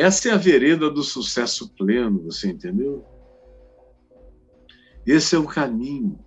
[0.01, 3.05] essa é a vereda do sucesso pleno, você entendeu?
[5.05, 6.25] Esse é o caminho.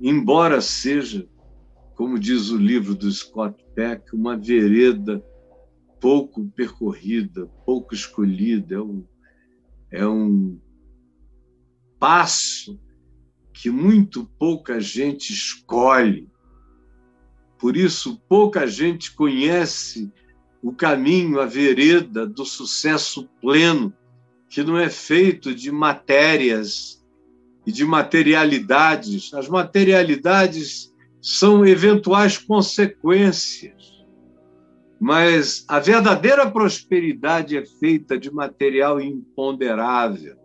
[0.00, 1.28] Embora seja,
[1.96, 5.20] como diz o livro do Scott Peck, uma vereda
[5.98, 9.04] pouco percorrida, pouco escolhida, é um,
[9.90, 10.60] é um
[11.98, 12.80] passo
[13.52, 16.30] que muito pouca gente escolhe.
[17.58, 20.10] Por isso, pouca gente conhece
[20.62, 23.92] o caminho, a vereda do sucesso pleno,
[24.48, 27.04] que não é feito de matérias
[27.66, 29.32] e de materialidades.
[29.32, 30.92] As materialidades
[31.22, 34.04] são eventuais consequências,
[35.00, 40.36] mas a verdadeira prosperidade é feita de material imponderável,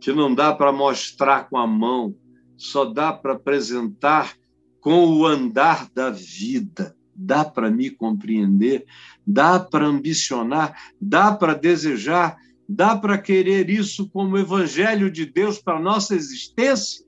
[0.00, 2.14] que não dá para mostrar com a mão,
[2.56, 4.34] só dá para apresentar
[4.80, 6.96] com o andar da vida.
[7.20, 8.86] Dá para me compreender,
[9.28, 15.76] dá para ambicionar, dá para desejar, dá para querer isso como evangelho de Deus para
[15.76, 17.04] a nossa existência?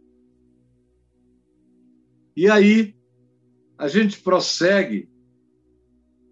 [2.36, 2.94] E aí,
[3.78, 5.08] a gente prossegue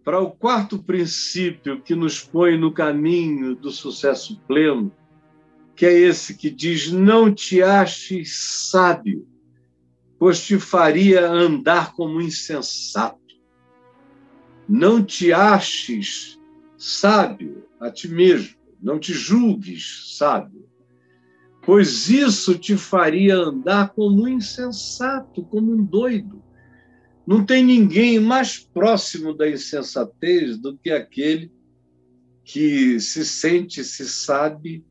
[0.04, 4.94] para o quarto princípio que nos põe no caminho do sucesso pleno,
[5.74, 9.26] que é esse que diz: Não te aches sábio,
[10.18, 13.27] pois te faria andar como insensato.
[14.68, 16.38] Não te aches
[16.76, 20.68] sábio a ti mesmo, não te julgues sábio,
[21.64, 26.42] pois isso te faria andar como um insensato, como um doido.
[27.26, 31.50] Não tem ninguém mais próximo da insensatez do que aquele
[32.44, 34.84] que se sente, se sabe,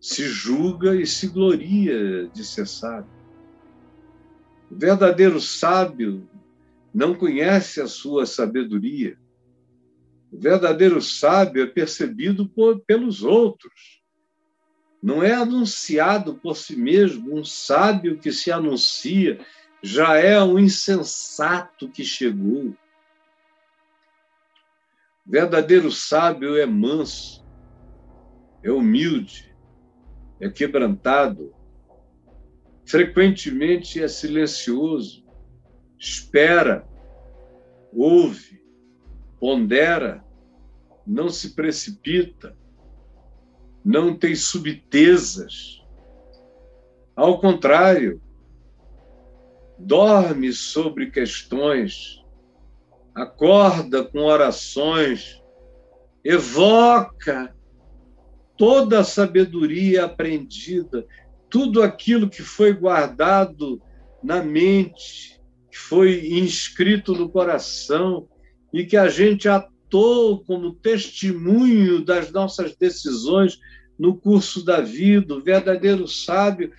[0.00, 3.10] se julga e se gloria de ser sábio.
[4.70, 6.28] O verdadeiro sábio
[6.92, 9.18] não conhece a sua sabedoria.
[10.30, 14.02] O verdadeiro sábio é percebido por, pelos outros.
[15.02, 17.36] Não é anunciado por si mesmo.
[17.36, 19.44] Um sábio que se anuncia
[19.82, 22.74] já é um insensato que chegou.
[25.26, 27.44] O verdadeiro sábio é manso,
[28.62, 29.54] é humilde,
[30.40, 31.54] é quebrantado,
[32.84, 35.21] frequentemente é silencioso,
[36.02, 36.84] espera,
[37.92, 38.60] ouve,
[39.38, 40.24] pondera,
[41.06, 42.56] não se precipita,
[43.84, 45.80] não tem subtezas.
[47.14, 48.20] Ao contrário,
[49.78, 52.24] dorme sobre questões,
[53.14, 55.40] acorda com orações,
[56.24, 57.54] evoca
[58.56, 61.06] toda a sabedoria aprendida,
[61.48, 63.80] tudo aquilo que foi guardado
[64.20, 65.41] na mente,
[65.72, 68.28] que foi inscrito no coração
[68.74, 73.58] e que a gente atou como testemunho das nossas decisões
[73.98, 75.34] no curso da vida.
[75.34, 76.70] O verdadeiro sábio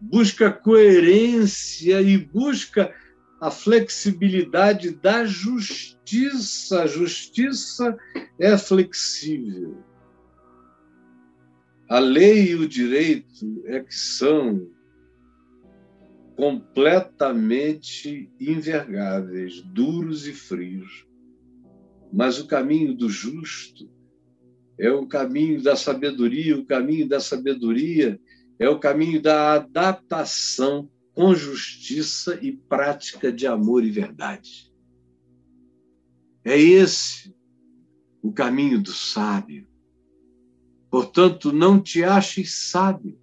[0.00, 2.94] busca coerência e busca
[3.38, 6.84] a flexibilidade da justiça.
[6.84, 7.94] A justiça
[8.38, 9.76] é flexível.
[11.86, 14.66] A lei e o direito é que são
[16.36, 21.06] completamente invergáveis, duros e frios.
[22.12, 23.90] Mas o caminho do justo
[24.78, 28.20] é o caminho da sabedoria, o caminho da sabedoria
[28.58, 34.72] é o caminho da adaptação com justiça e prática de amor e verdade.
[36.44, 37.34] É esse
[38.22, 39.66] o caminho do sábio.
[40.90, 43.18] Portanto, não te aches sábio,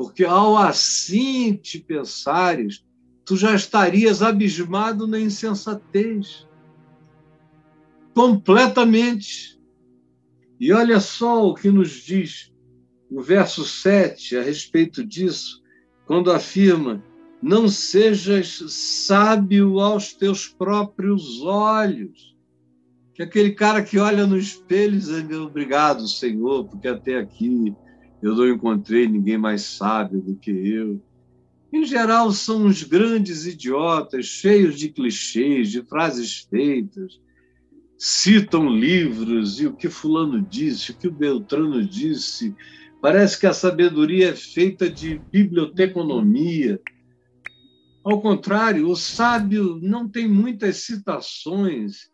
[0.00, 2.82] porque ao assim te pensares,
[3.22, 6.48] tu já estarias abismado na insensatez.
[8.14, 9.60] Completamente.
[10.58, 12.50] E olha só o que nos diz
[13.10, 15.62] o verso 7 a respeito disso,
[16.06, 17.04] quando afirma:
[17.42, 22.34] Não sejas sábio aos teus próprios olhos.
[23.12, 27.76] Que aquele cara que olha no espelho e diz: Obrigado, Senhor, porque até aqui
[28.22, 31.00] eu não encontrei ninguém mais sábio do que eu.
[31.72, 37.20] Em geral, são uns grandes idiotas, cheios de clichês, de frases feitas,
[37.96, 42.54] citam livros e o que Fulano disse, o que o Beltrano disse,
[43.00, 46.78] Parece que a sabedoria é feita de biblioteconomia.
[48.04, 52.10] Ao contrário, o sábio não tem muitas citações,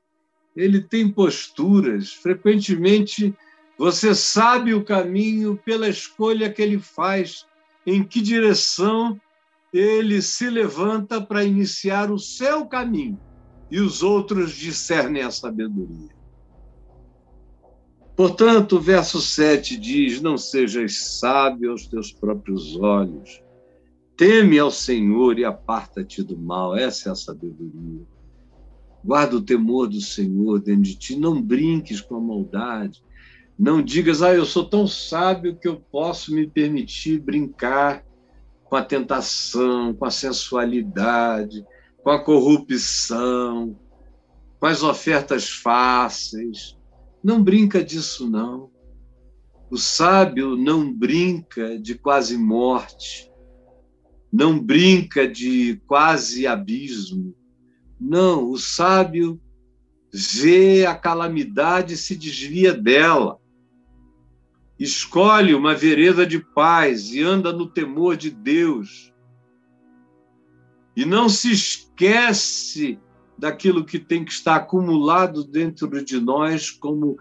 [0.55, 2.13] ele tem posturas.
[2.13, 3.35] Frequentemente,
[3.79, 7.47] você sabe o caminho pela escolha que ele faz,
[7.87, 9.21] em que direção
[9.73, 13.21] ele se levanta para iniciar o seu caminho,
[13.71, 16.17] e os outros discernem a sabedoria.
[18.17, 23.43] Portanto, o verso 7 diz: Não sejas sábio aos teus próprios olhos.
[24.17, 26.75] Teme ao Senhor e aparta-te do mal.
[26.75, 28.01] Essa é a sabedoria.
[29.05, 31.17] Guarda o temor do Senhor dentro de ti.
[31.17, 33.05] Não brinques com a maldade.
[33.59, 38.05] Não digas, ah, eu sou tão sábio que eu posso me permitir brincar
[38.65, 41.65] com a tentação, com a sensualidade,
[42.03, 43.79] com a corrupção,
[44.61, 46.77] com as ofertas fáceis
[47.27, 48.71] não brinca disso, não.
[49.69, 53.29] O sábio não brinca de quase morte,
[54.33, 57.35] não brinca de quase abismo.
[58.01, 59.41] Não, o sábio
[60.13, 63.41] vê a calamidade e se desvia dela.
[64.79, 69.13] Escolhe uma vereda de paz e anda no temor de Deus.
[70.95, 72.99] E não se esquece
[73.39, 77.17] daquilo que tem que estar acumulado dentro de nós como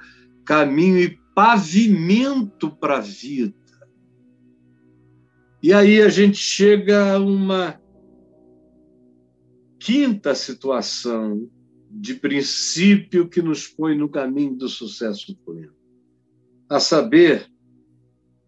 [0.45, 3.53] caminho e pavimento para a vida.
[5.61, 7.79] E aí a gente chega a uma
[9.79, 11.49] quinta situação
[11.89, 15.74] de princípio que nos põe no caminho do sucesso pleno.
[16.69, 17.49] A saber,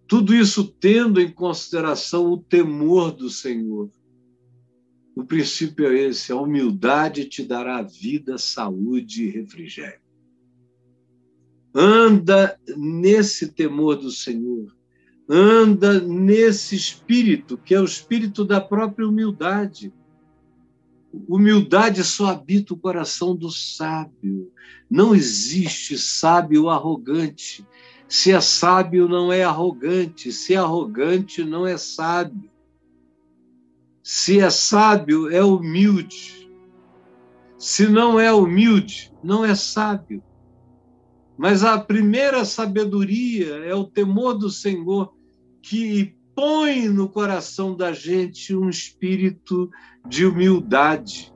[0.08, 3.90] tudo isso tendo em consideração o temor do Senhor.
[5.16, 10.00] O princípio é esse: a humildade te dará vida, saúde e refrigério.
[11.74, 14.76] Anda nesse temor do Senhor,
[15.30, 19.94] anda nesse espírito, que é o espírito da própria humildade.
[21.28, 24.52] Humildade só habita o coração do sábio.
[24.90, 27.66] Não existe sábio arrogante.
[28.08, 30.32] Se é sábio, não é arrogante.
[30.32, 32.50] Se é arrogante, não é sábio.
[34.02, 36.50] Se é sábio, é humilde.
[37.58, 40.24] Se não é humilde, não é sábio.
[41.38, 45.14] Mas a primeira sabedoria é o temor do Senhor,
[45.62, 49.70] que põe no coração da gente um espírito
[50.08, 51.34] de humildade,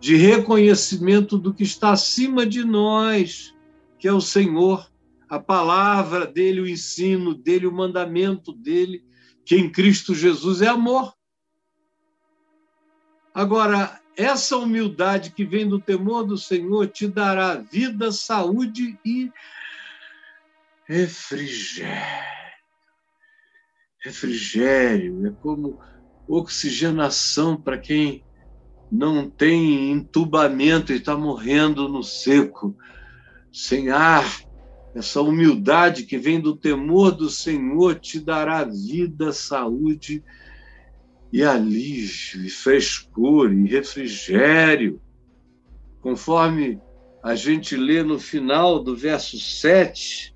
[0.00, 3.54] de reconhecimento do que está acima de nós,
[3.98, 4.90] que é o Senhor,
[5.28, 9.04] a palavra dele, o ensino dele, o mandamento dele,
[9.44, 11.14] que em Cristo Jesus é amor.
[13.34, 19.30] Agora, essa humildade que vem do temor do Senhor te dará vida, saúde e
[20.86, 22.24] refrigério.
[24.04, 25.80] Refrigério é como
[26.28, 28.24] oxigenação para quem
[28.90, 32.76] não tem entubamento e está morrendo no seco,
[33.52, 34.24] sem ar.
[34.94, 40.22] Essa humildade que vem do temor do Senhor te dará vida, saúde
[41.32, 45.02] e alívio, e frescor, e refrigério.
[46.00, 46.80] Conforme
[47.20, 50.32] a gente lê no final do verso 7,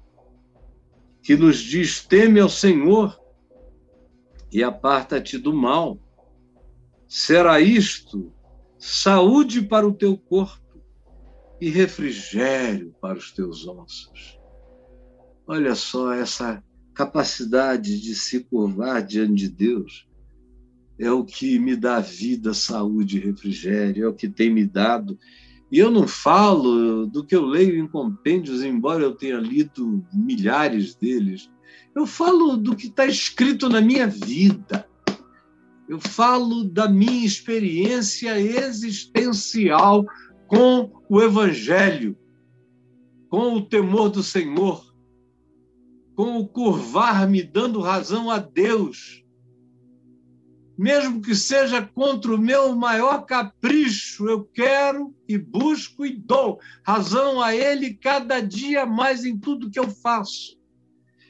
[1.22, 3.16] que nos diz: teme ao Senhor
[4.50, 6.00] e aparta-te do mal.
[7.06, 8.32] Será isto
[8.76, 10.82] saúde para o teu corpo
[11.61, 14.38] e refrigério para os teus ossos.
[15.49, 16.62] Olha só essa
[16.94, 20.09] capacidade de se curvar diante de Deus
[20.99, 25.16] é o que me dá vida, saúde refrigério, é o que tem me dado.
[25.70, 30.94] E eu não falo do que eu leio em compêndios, embora eu tenha lido milhares
[30.94, 31.49] deles.
[31.94, 34.88] Eu falo do que está escrito na minha vida.
[35.88, 40.05] Eu falo da minha experiência existencial
[40.49, 42.16] com o Evangelho,
[43.28, 44.88] com o temor do Senhor,
[46.18, 49.24] com o curvar-me dando razão a Deus,
[50.76, 57.40] mesmo que seja contra o meu maior capricho, eu quero e busco e dou razão
[57.40, 60.58] a Ele cada dia mais em tudo que eu faço.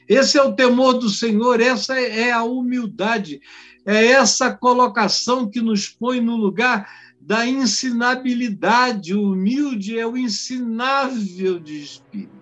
[0.07, 3.41] Esse é o temor do Senhor, essa é a humildade,
[3.85, 9.13] é essa colocação que nos põe no lugar da ensinabilidade.
[9.13, 12.38] O humilde é o ensinável de espírito.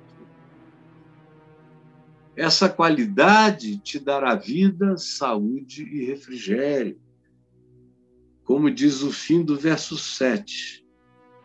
[2.38, 7.02] Essa qualidade te dará vida, saúde e refrigério.
[8.44, 10.86] Como diz o fim do verso 7.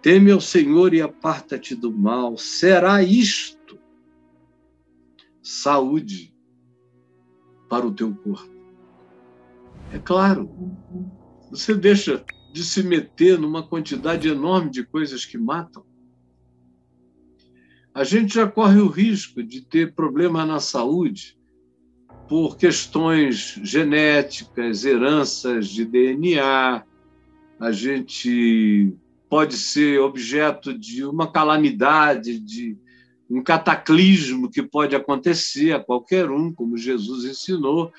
[0.02, 2.36] Teme ao Senhor e aparta-te do mal.
[2.36, 3.80] Será isto
[5.42, 6.36] saúde
[7.70, 8.52] para o teu corpo.
[9.92, 10.50] É claro,
[11.50, 12.22] você deixa
[12.52, 15.86] de se meter numa quantidade enorme de coisas que matam
[17.94, 21.36] a gente já corre o risco de ter problema na saúde
[22.26, 26.82] por questões genéticas, heranças de DNA.
[27.60, 28.94] A gente
[29.28, 32.78] pode ser objeto de uma calamidade, de
[33.28, 37.92] um cataclismo que pode acontecer a qualquer um, como Jesus ensinou,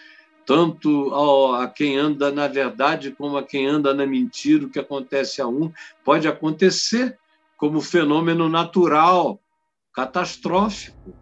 [0.46, 1.14] tanto
[1.56, 4.66] a quem anda na verdade como a quem anda na mentira.
[4.66, 5.72] O que acontece a um
[6.04, 7.18] pode acontecer
[7.58, 9.40] como fenômeno natural
[9.94, 11.14] catastrófico.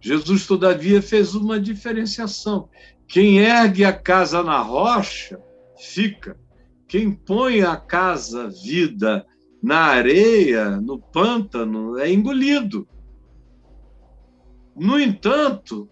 [0.00, 2.68] Jesus, todavia, fez uma diferenciação.
[3.06, 5.38] Quem ergue a casa na rocha,
[5.78, 6.38] fica.
[6.86, 9.26] Quem põe a casa, vida,
[9.62, 12.88] na areia, no pântano, é engolido.
[14.74, 15.88] No entanto,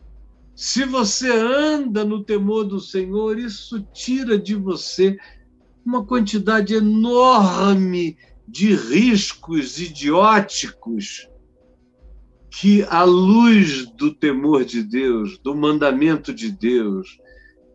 [0.55, 5.19] se você anda no temor do Senhor, isso tira de você
[5.85, 8.17] uma quantidade enorme
[8.47, 11.29] de riscos idióticos
[12.51, 17.19] que, à luz do temor de Deus, do mandamento de Deus,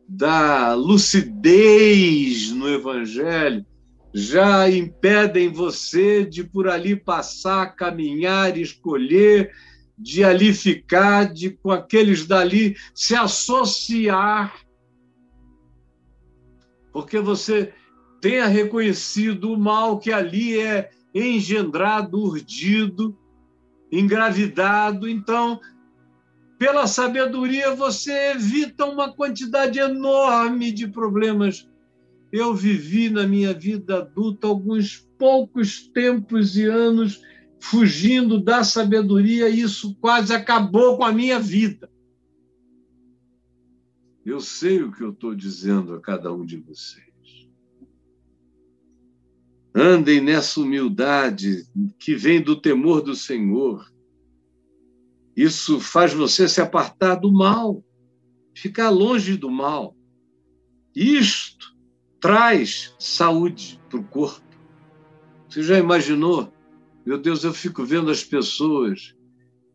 [0.07, 3.65] da lucidez no Evangelho,
[4.13, 9.51] já impedem você de por ali passar, caminhar, escolher,
[9.97, 14.53] de ali ficar, de com aqueles dali se associar.
[16.91, 17.71] Porque você
[18.21, 23.17] tenha reconhecido o mal que ali é engendrado, urdido,
[23.91, 25.09] engravidado.
[25.09, 25.59] Então,
[26.57, 31.67] pela sabedoria, você evita uma quantidade enorme de problemas.
[32.31, 37.21] Eu vivi na minha vida adulta alguns poucos tempos e anos
[37.59, 41.91] fugindo da sabedoria, e isso quase acabou com a minha vida.
[44.25, 47.10] Eu sei o que eu estou dizendo a cada um de vocês.
[49.73, 51.65] Andem nessa humildade
[51.97, 53.89] que vem do temor do Senhor.
[55.35, 57.83] Isso faz você se apartar do mal,
[58.53, 59.95] ficar longe do mal.
[60.93, 61.73] Isto
[62.19, 64.45] traz saúde para o corpo.
[65.47, 66.51] Você já imaginou?
[67.05, 69.15] Meu Deus, eu fico vendo as pessoas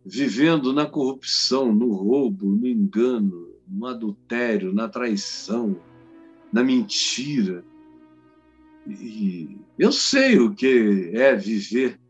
[0.04, 5.80] vivendo na corrupção, no roubo, no engano, no adultério, na traição,
[6.52, 7.64] na mentira.
[8.88, 12.00] E eu sei o que é viver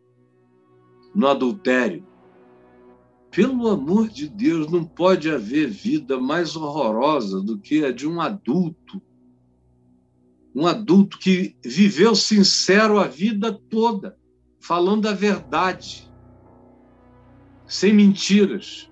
[1.14, 2.06] no adultério.
[3.30, 8.20] Pelo amor de Deus, não pode haver vida mais horrorosa do que a de um
[8.20, 9.02] adulto.
[10.54, 14.16] Um adulto que viveu sincero a vida toda,
[14.58, 16.10] falando a verdade,
[17.66, 18.90] sem mentiras.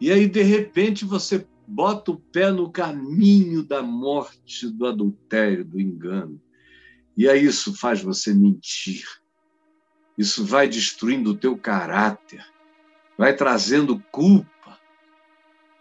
[0.00, 5.80] E aí, de repente, você bota o pé no caminho da morte, do adultério, do
[5.80, 6.40] engano.
[7.18, 9.04] E aí isso faz você mentir.
[10.16, 12.46] Isso vai destruindo o teu caráter,
[13.18, 14.78] vai trazendo culpa.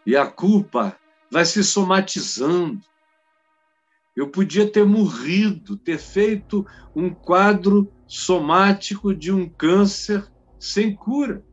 [0.03, 0.99] E a culpa
[1.31, 2.81] vai se somatizando.
[4.15, 6.65] Eu podia ter morrido, ter feito
[6.95, 10.27] um quadro somático de um câncer
[10.59, 11.45] sem cura.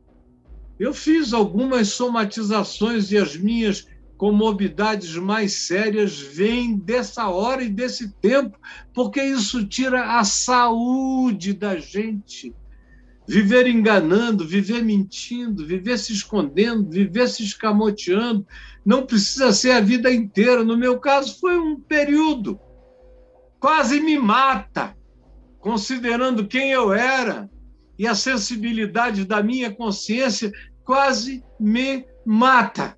[0.79, 3.85] Eu fiz algumas somatizações e as minhas
[4.17, 8.57] comorbidades mais sérias vêm dessa hora e desse tempo,
[8.93, 12.55] porque isso tira a saúde da gente.
[13.27, 18.45] Viver enganando, viver mentindo, viver se escondendo, viver se escamoteando,
[18.85, 20.63] não precisa ser a vida inteira.
[20.63, 22.59] No meu caso, foi um período.
[23.59, 24.95] Quase me mata,
[25.59, 27.49] considerando quem eu era
[27.97, 30.51] e a sensibilidade da minha consciência,
[30.83, 32.95] quase me mata.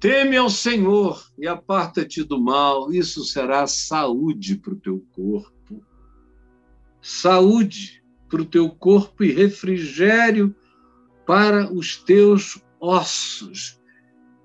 [0.00, 5.82] Teme ao Senhor e aparta-te do mal, isso será saúde para o teu corpo.
[7.02, 10.54] Saúde para o teu corpo e refrigério
[11.26, 13.80] para os teus ossos.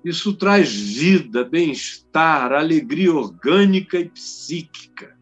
[0.04, 5.16] Isso traz vida, bem-estar, alegria orgânica e psíquica.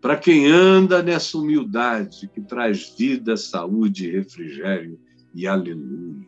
[0.00, 4.98] Para quem anda nessa humildade que traz vida, saúde, refrigério
[5.34, 6.26] e aleluia.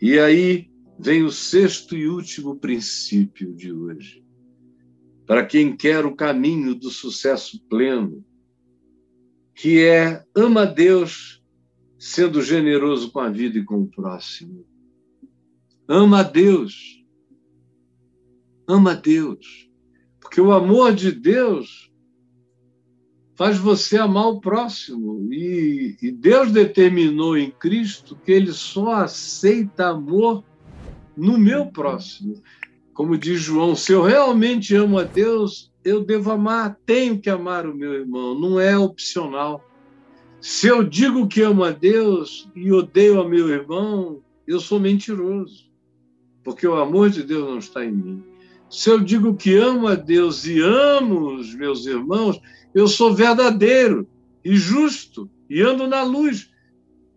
[0.00, 0.70] E aí,
[1.04, 4.24] vem o sexto e último princípio de hoje.
[5.26, 8.24] Para quem quer o caminho do sucesso pleno,
[9.54, 11.44] que é ama Deus
[11.98, 14.66] sendo generoso com a vida e com o próximo.
[15.86, 17.04] Ama a Deus.
[18.66, 19.70] Ama a Deus.
[20.18, 21.92] Porque o amor de Deus
[23.34, 25.30] faz você amar o próximo.
[25.30, 30.42] E, e Deus determinou em Cristo que ele só aceita amor
[31.16, 32.42] no meu próximo.
[32.92, 37.66] Como diz João, se eu realmente amo a Deus, eu devo amar, tenho que amar
[37.66, 39.64] o meu irmão, não é opcional.
[40.40, 45.70] Se eu digo que amo a Deus e odeio ao meu irmão, eu sou mentiroso,
[46.42, 48.22] porque o amor de Deus não está em mim.
[48.68, 52.40] Se eu digo que amo a Deus e amo os meus irmãos,
[52.74, 54.06] eu sou verdadeiro
[54.44, 56.50] e justo e ando na luz,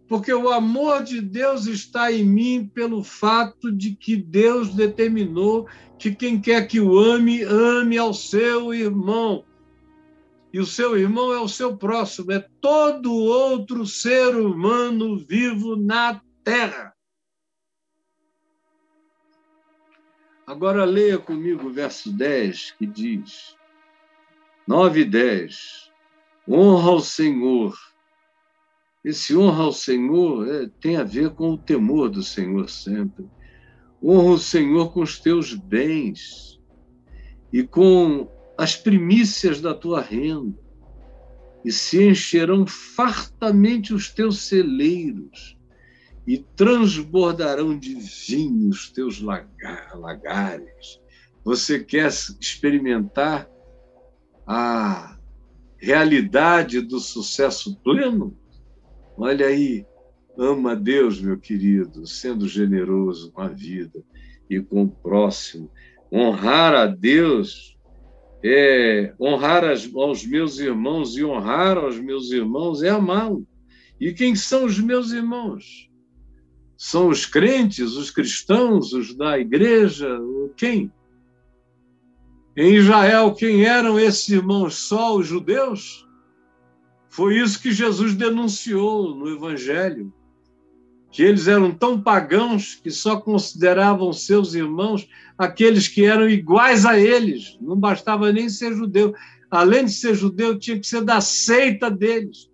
[0.08, 5.68] porque o amor de Deus está em mim pelo fato de que Deus determinou
[6.00, 9.44] que quem quer que o ame, ame ao seu irmão.
[10.54, 16.22] E o seu irmão é o seu próximo, é todo outro ser humano vivo na
[16.44, 16.94] terra.
[20.46, 23.58] Agora leia comigo o verso 10, que diz:
[24.66, 25.92] 9 e 10.
[26.48, 27.78] Honra ao Senhor
[29.08, 33.26] esse honra ao Senhor é, tem a ver com o temor do Senhor sempre.
[34.04, 36.60] Honra o Senhor com os teus bens
[37.54, 40.60] e com as primícias da tua renda,
[41.64, 45.58] e se encherão fartamente os teus celeiros,
[46.26, 51.00] e transbordarão de vinho os teus lagares.
[51.46, 53.50] Você quer experimentar
[54.46, 55.18] a
[55.78, 58.38] realidade do sucesso pleno?
[59.18, 59.84] Olha aí,
[60.38, 64.04] ama Deus, meu querido, sendo generoso com a vida
[64.48, 65.72] e com o próximo.
[66.14, 67.76] Honrar a Deus
[68.44, 73.46] é honrar as, aos meus irmãos e honrar aos meus irmãos é amá-lo.
[74.00, 75.90] E quem são os meus irmãos?
[76.78, 80.20] São os crentes, os cristãos, os da igreja?
[80.56, 80.92] Quem?
[82.56, 84.76] Em Israel, quem eram esses irmãos?
[84.76, 86.07] Só os judeus?
[87.18, 90.14] Foi isso que Jesus denunciou no Evangelho.
[91.10, 97.00] que eles eram tão pagãos que só consideravam seus irmãos aqueles que eram iguais a
[97.00, 97.58] eles.
[97.60, 99.16] Não bastava nem ser judeu.
[99.50, 102.52] Além de ser judeu, tinha que ser da seita deles,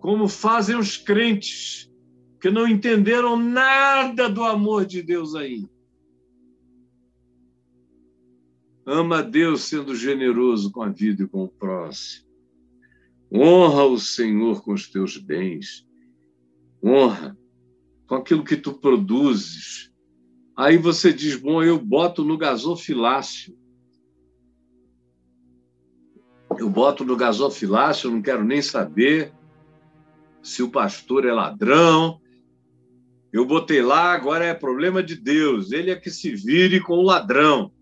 [0.00, 1.88] como fazem os crentes,
[2.40, 5.70] que não entenderam nada do amor de Deus ainda.
[8.84, 12.31] Ama a Deus sendo generoso com a vida e com o próximo.
[13.34, 15.88] Honra o Senhor com os teus bens.
[16.84, 17.34] Honra
[18.06, 19.90] com aquilo que tu produzes.
[20.54, 23.56] Aí você diz: bom, eu boto no gasofilácio.
[26.58, 29.32] Eu boto no gasofilácio, não quero nem saber
[30.42, 32.20] se o pastor é ladrão.
[33.32, 35.72] Eu botei lá, agora é problema de Deus.
[35.72, 37.72] Ele é que se vire com o ladrão.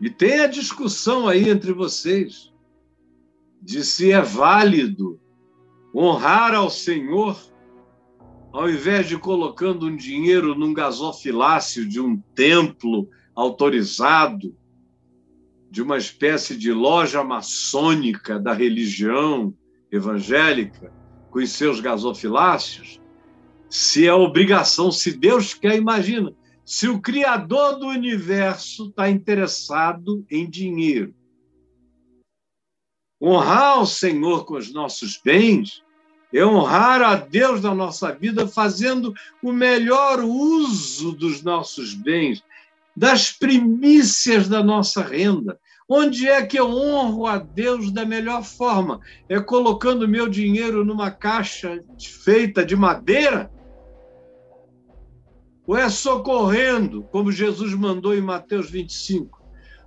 [0.00, 2.53] E tem a discussão aí entre vocês
[3.64, 5.18] de se é válido
[5.94, 7.40] honrar ao Senhor,
[8.52, 14.54] ao invés de colocando um dinheiro num gasofilácio de um templo autorizado,
[15.70, 19.54] de uma espécie de loja maçônica da religião
[19.90, 20.92] evangélica,
[21.30, 23.00] com os seus gasofilácios,
[23.70, 26.32] se é obrigação, se Deus quer, imagina,
[26.66, 31.14] se o Criador do universo está interessado em dinheiro.
[33.26, 35.82] Honrar o Senhor com os nossos bens
[36.30, 42.44] é honrar a Deus na nossa vida, fazendo o melhor uso dos nossos bens,
[42.94, 45.58] das primícias da nossa renda.
[45.88, 49.00] Onde é que eu honro a Deus da melhor forma?
[49.26, 53.50] É colocando meu dinheiro numa caixa feita de madeira?
[55.66, 59.43] Ou é socorrendo, como Jesus mandou em Mateus 25,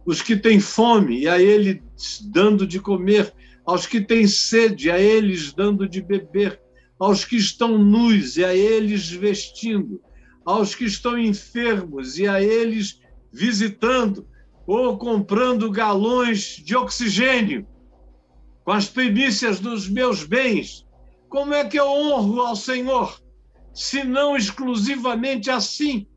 [0.08, 1.84] os que têm fome, e a ele
[2.32, 3.34] dando de comer,
[3.66, 6.62] aos que têm sede, a eles dando de beber,
[6.97, 10.01] aos que estão nus, e a eles vestindo,
[10.45, 13.01] aos que estão enfermos, e a eles
[13.34, 14.26] visitando,
[14.66, 17.68] ou comprando galões de oxigênio,
[18.64, 20.88] com as primícias dos meus bens.
[21.28, 23.22] Como é que eu honro ao Senhor,
[23.74, 26.08] se não exclusivamente assim?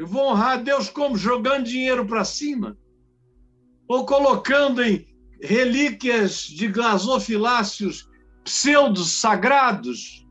[0.00, 1.14] Eu vou honrar a Deus como?
[1.14, 2.74] Jogando dinheiro para cima?
[3.86, 5.06] Ou colocando em
[5.42, 8.08] relíquias de gasofiláceos
[8.42, 10.26] pseudos sagrados,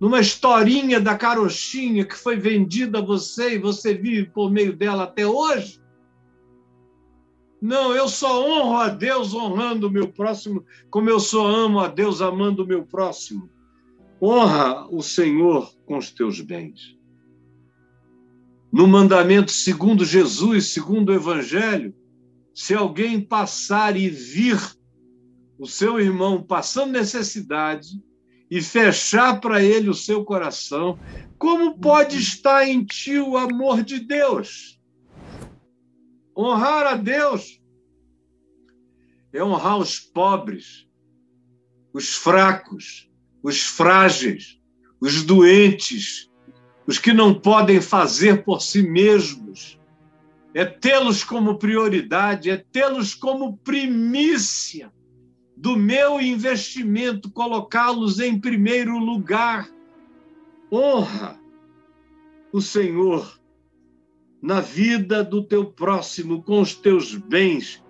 [0.00, 5.04] numa historinha da carochinha que foi vendida a você e você vive por meio dela
[5.04, 5.80] até hoje?
[7.62, 11.86] Não, eu só honro a Deus honrando o meu próximo, como eu só amo a
[11.86, 13.48] Deus amando o meu próximo.
[14.20, 16.97] Honra o Senhor com os teus bens.
[18.70, 21.94] No mandamento segundo Jesus, segundo o Evangelho,
[22.54, 24.58] se alguém passar e vir
[25.58, 27.88] o seu irmão passando necessidade
[28.50, 30.98] e fechar para ele o seu coração,
[31.38, 34.78] como pode estar em ti o amor de Deus?
[36.36, 37.60] Honrar a Deus
[39.32, 40.86] é honrar os pobres,
[41.92, 43.10] os fracos,
[43.42, 44.58] os frágeis,
[45.00, 46.27] os doentes,
[46.88, 49.78] os que não podem fazer por si mesmos
[50.54, 54.90] é tê-los como prioridade, é tê-los como primícia
[55.54, 59.68] do meu investimento, colocá-los em primeiro lugar.
[60.72, 61.38] Honra
[62.50, 63.38] o Senhor
[64.40, 67.84] na vida do teu próximo, com os teus bens,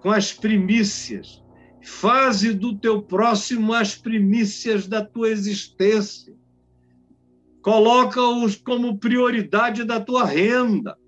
[0.00, 1.44] com as primícias.
[1.82, 6.34] Faze do teu próximo as primícias da tua existência.
[7.62, 10.98] Coloca-os como prioridade da tua renda.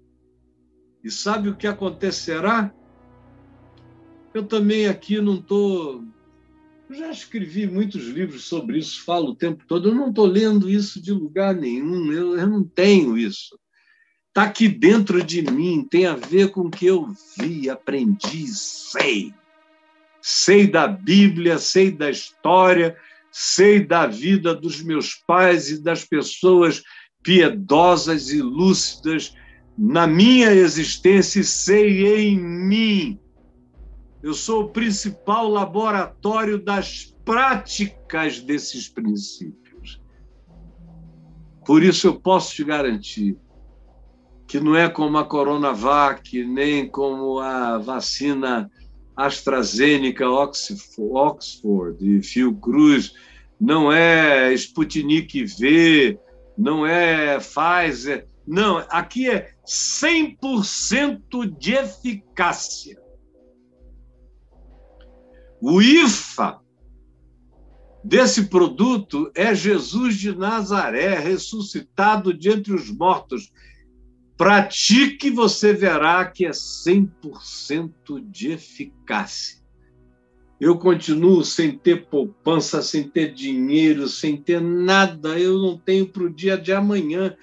[1.02, 2.72] E sabe o que acontecerá?
[4.32, 5.98] Eu também aqui não estou.
[5.98, 6.94] Tô...
[6.94, 9.88] Já escrevi muitos livros sobre isso, falo o tempo todo.
[9.88, 13.58] Eu não estou lendo isso de lugar nenhum, eu, eu não tenho isso.
[14.28, 19.32] Está aqui dentro de mim, tem a ver com o que eu vi, aprendi, sei.
[20.20, 22.96] Sei da Bíblia, sei da história,
[23.36, 26.84] sei da vida dos meus pais e das pessoas
[27.20, 29.34] piedosas e lúcidas
[29.76, 33.18] na minha existência e sei em mim.
[34.22, 40.00] Eu sou o principal laboratório das práticas desses princípios.
[41.66, 43.36] Por isso eu posso te garantir
[44.46, 48.70] que não é como a Coronavac, nem como a vacina
[49.16, 53.14] AstraZeneca, Oxford e Fiocruz,
[53.60, 56.18] não é Sputnik V,
[56.56, 63.02] não é Pfizer, não, aqui é 100% de eficácia.
[65.60, 66.60] O IFA
[68.04, 73.50] desse produto é Jesus de Nazaré, ressuscitado de entre os mortos.
[74.36, 77.92] Pratique, você verá que é 100%
[78.30, 79.62] de eficácia.
[80.60, 85.38] Eu continuo sem ter poupança, sem ter dinheiro, sem ter nada.
[85.38, 87.36] Eu não tenho para o dia de amanhã.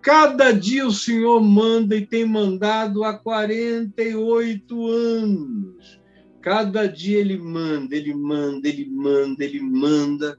[0.00, 6.00] Cada dia o Senhor manda e tem mandado há 48 anos.
[6.40, 10.38] Cada dia ele manda, ele manda, ele manda, ele manda.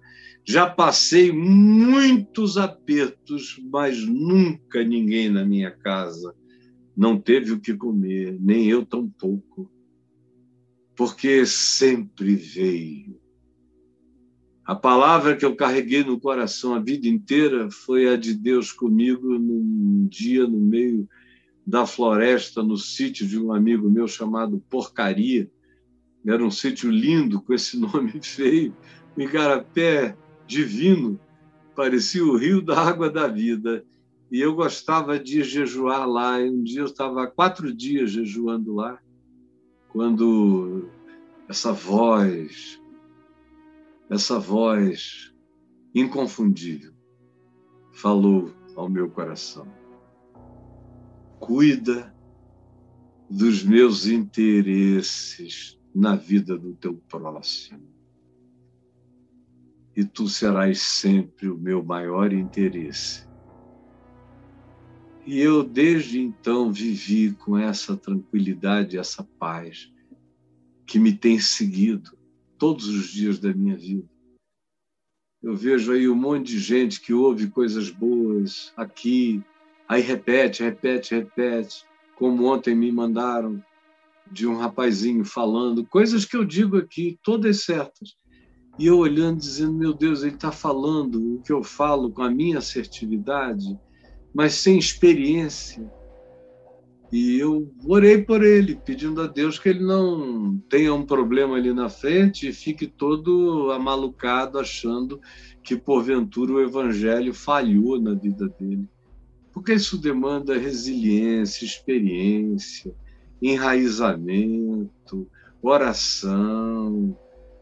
[0.50, 6.34] Já passei muitos apertos, mas nunca ninguém na minha casa
[6.98, 9.72] não teve o que comer, nem eu tampouco,
[10.96, 13.22] porque sempre veio.
[14.66, 19.38] A palavra que eu carreguei no coração a vida inteira foi a de Deus comigo
[19.38, 21.08] num dia no meio
[21.64, 25.48] da floresta, no sítio de um amigo meu chamado Porcaria.
[26.26, 28.76] Era um sítio lindo, com esse nome feio,
[29.16, 30.18] um igarapé
[30.50, 31.20] divino,
[31.76, 33.86] parecia o rio da água da vida.
[34.32, 36.42] E eu gostava de jejuar lá.
[36.42, 39.00] E um dia eu estava quatro dias jejuando lá,
[39.90, 40.90] quando
[41.48, 42.82] essa voz,
[44.10, 45.34] essa voz
[45.94, 46.94] inconfundível,
[47.94, 49.68] falou ao meu coração:
[51.40, 52.14] cuida
[53.30, 57.99] dos meus interesses na vida do teu próximo
[60.00, 63.28] e tu serás sempre o meu maior interesse.
[65.26, 69.92] E eu, desde então, vivi com essa tranquilidade, essa paz
[70.86, 72.18] que me tem seguido
[72.58, 74.10] todos os dias da minha vida.
[75.44, 79.44] Eu vejo aí um monte de gente que ouve coisas boas aqui,
[79.86, 81.86] aí repete, repete, repete,
[82.16, 83.62] como ontem me mandaram
[84.32, 88.18] de um rapazinho falando coisas que eu digo aqui, todas certas.
[88.80, 92.32] E eu olhando, dizendo: Meu Deus, ele está falando o que eu falo com a
[92.32, 93.78] minha assertividade,
[94.34, 95.86] mas sem experiência.
[97.12, 101.74] E eu orei por ele, pedindo a Deus que ele não tenha um problema ali
[101.74, 105.20] na frente e fique todo amalucado, achando
[105.62, 108.88] que porventura o evangelho falhou na vida dele.
[109.52, 112.96] Porque isso demanda resiliência, experiência,
[113.42, 115.28] enraizamento,
[115.62, 117.18] oração,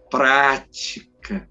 [0.09, 1.47] prática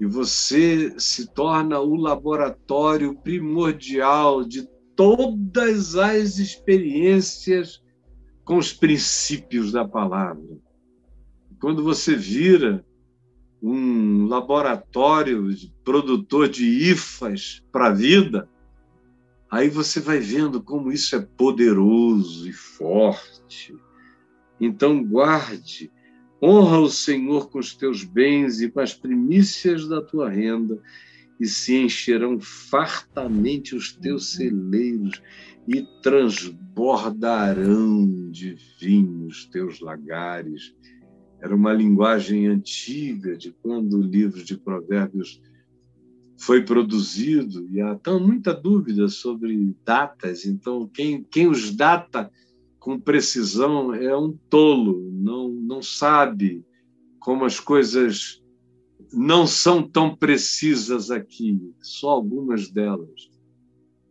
[0.00, 4.66] e você se torna o laboratório primordial de
[4.96, 7.82] todas as experiências
[8.44, 10.58] com os princípios da palavra.
[11.60, 12.84] Quando você vira
[13.62, 18.48] um laboratório de produtor de IFAs para a vida,
[19.50, 23.76] aí você vai vendo como isso é poderoso e forte.
[24.58, 25.92] Então, guarde
[26.42, 30.80] Honra o Senhor com os teus bens e com as primícias da tua renda,
[31.38, 35.20] e se encherão fartamente os teus celeiros
[35.68, 40.74] e transbordarão de vinho os teus lagares.
[41.40, 45.42] Era uma linguagem antiga de quando o livro de Provérbios
[46.38, 52.30] foi produzido, e há tão muita dúvida sobre datas, então quem, quem os data
[52.80, 56.64] com precisão é um tolo, não, não sabe
[57.20, 58.42] como as coisas
[59.12, 63.30] não são tão precisas aqui, só algumas delas.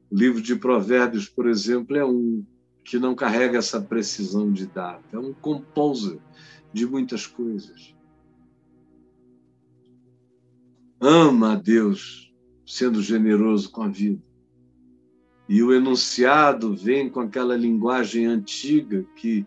[0.10, 2.46] O livro de Provérbios, por exemplo, é um
[2.86, 6.20] que não carrega essa precisão de data, é um composer
[6.72, 7.96] de muitas coisas.
[11.02, 12.32] Ama a Deus
[12.66, 14.29] sendo generoso com a vida.
[15.50, 19.44] E o enunciado vem com aquela linguagem antiga que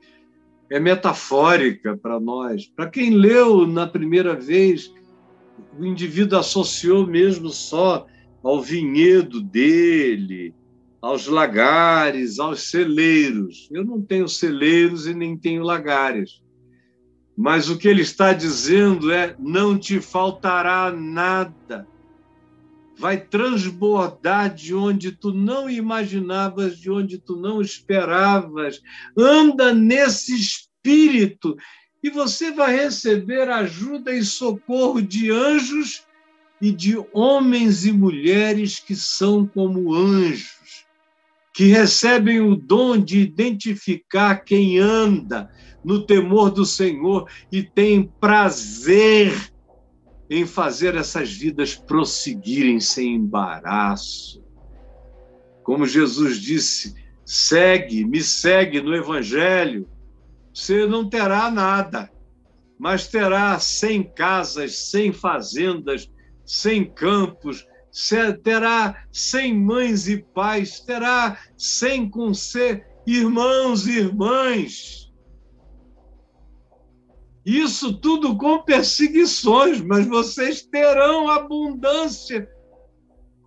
[0.68, 2.66] é metafórica para nós.
[2.66, 4.92] Para quem leu na primeira vez,
[5.78, 8.04] o indivíduo associou mesmo só
[8.42, 10.52] ao vinhedo dele,
[11.00, 13.68] aos lagares, aos celeiros.
[13.70, 16.42] Eu não tenho celeiros e nem tenho lagares.
[17.36, 21.86] Mas o que ele está dizendo é: não te faltará nada
[23.02, 28.80] vai transbordar de onde tu não imaginavas, de onde tu não esperavas.
[29.18, 31.56] Anda nesse espírito
[32.00, 36.04] e você vai receber ajuda e socorro de anjos
[36.60, 40.86] e de homens e mulheres que são como anjos,
[41.52, 45.50] que recebem o dom de identificar quem anda
[45.84, 49.51] no temor do Senhor e tem prazer
[50.34, 54.42] em fazer essas vidas prosseguirem sem embaraço.
[55.62, 59.88] Como Jesus disse, segue, me segue no Evangelho,
[60.52, 62.10] você não terá nada,
[62.78, 66.10] mas terá cem casas, cem fazendas,
[66.44, 67.66] sem campos,
[68.42, 75.11] terá sem mães e pais, terá sem com ser irmãos e irmãs.
[77.44, 82.48] Isso tudo com perseguições, mas vocês terão abundância.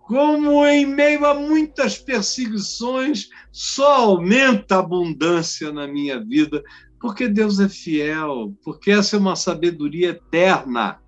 [0.06, 6.62] Como em meio a muitas perseguições, só aumenta a abundância na minha vida,
[7.00, 11.00] porque Deus é fiel, porque essa é uma sabedoria eterna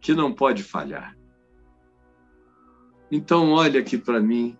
[0.00, 1.16] que não pode falhar.
[3.10, 4.56] Então, olha aqui para mim.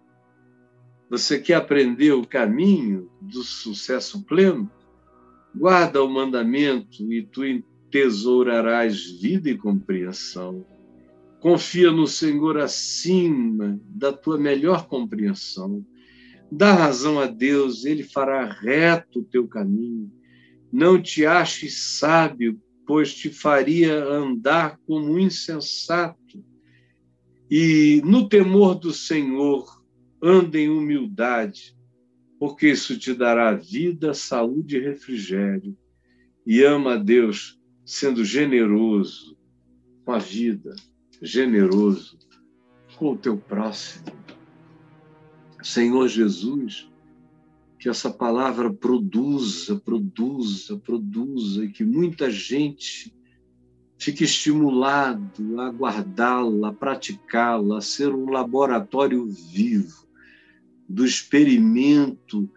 [1.11, 4.71] Você quer aprender o caminho do sucesso pleno?
[5.55, 10.65] Guarda o mandamento e tu entesourarás vida e compreensão.
[11.41, 15.85] Confia no Senhor acima da tua melhor compreensão.
[16.51, 20.11] Dá razão a Deus, ele fará reto o teu caminho.
[20.73, 26.45] Não te aches sábio, pois te faria andar como insensato.
[27.51, 29.83] E no temor do Senhor,
[30.23, 31.77] anda em humildade,
[32.43, 35.79] porque isso te dará vida, saúde e refrigério.
[36.45, 39.39] E ama a Deus sendo generoso
[40.05, 40.75] com a vida,
[41.23, 42.19] generoso
[42.97, 44.07] com o teu próximo.
[45.63, 46.91] Senhor Jesus,
[47.79, 53.15] que essa palavra produza, produza, produza, e que muita gente
[53.97, 60.03] fique estimulado a guardá-la, a praticá-la, a ser um laboratório vivo
[60.93, 62.51] do experimento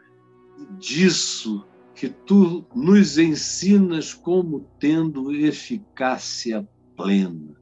[0.78, 1.66] disso
[1.96, 6.68] que tu nos ensinas como tendo eficácia
[6.98, 7.56] plena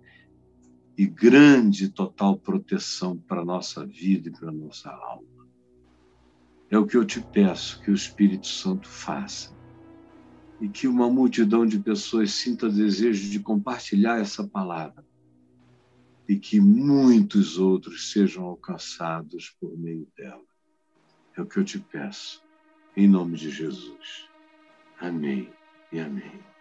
[0.97, 5.47] e grande total proteção para a nossa vida e para a nossa alma.
[6.71, 9.55] É o que eu te peço que o Espírito Santo faça
[10.59, 15.05] e que uma multidão de pessoas sinta desejo de compartilhar essa palavra
[16.27, 20.41] e que muitos outros sejam alcançados por meio dela.
[21.35, 22.43] É o que eu te peço,
[22.95, 24.29] em nome de Jesus.
[24.99, 25.51] Amém
[25.91, 26.52] e amém.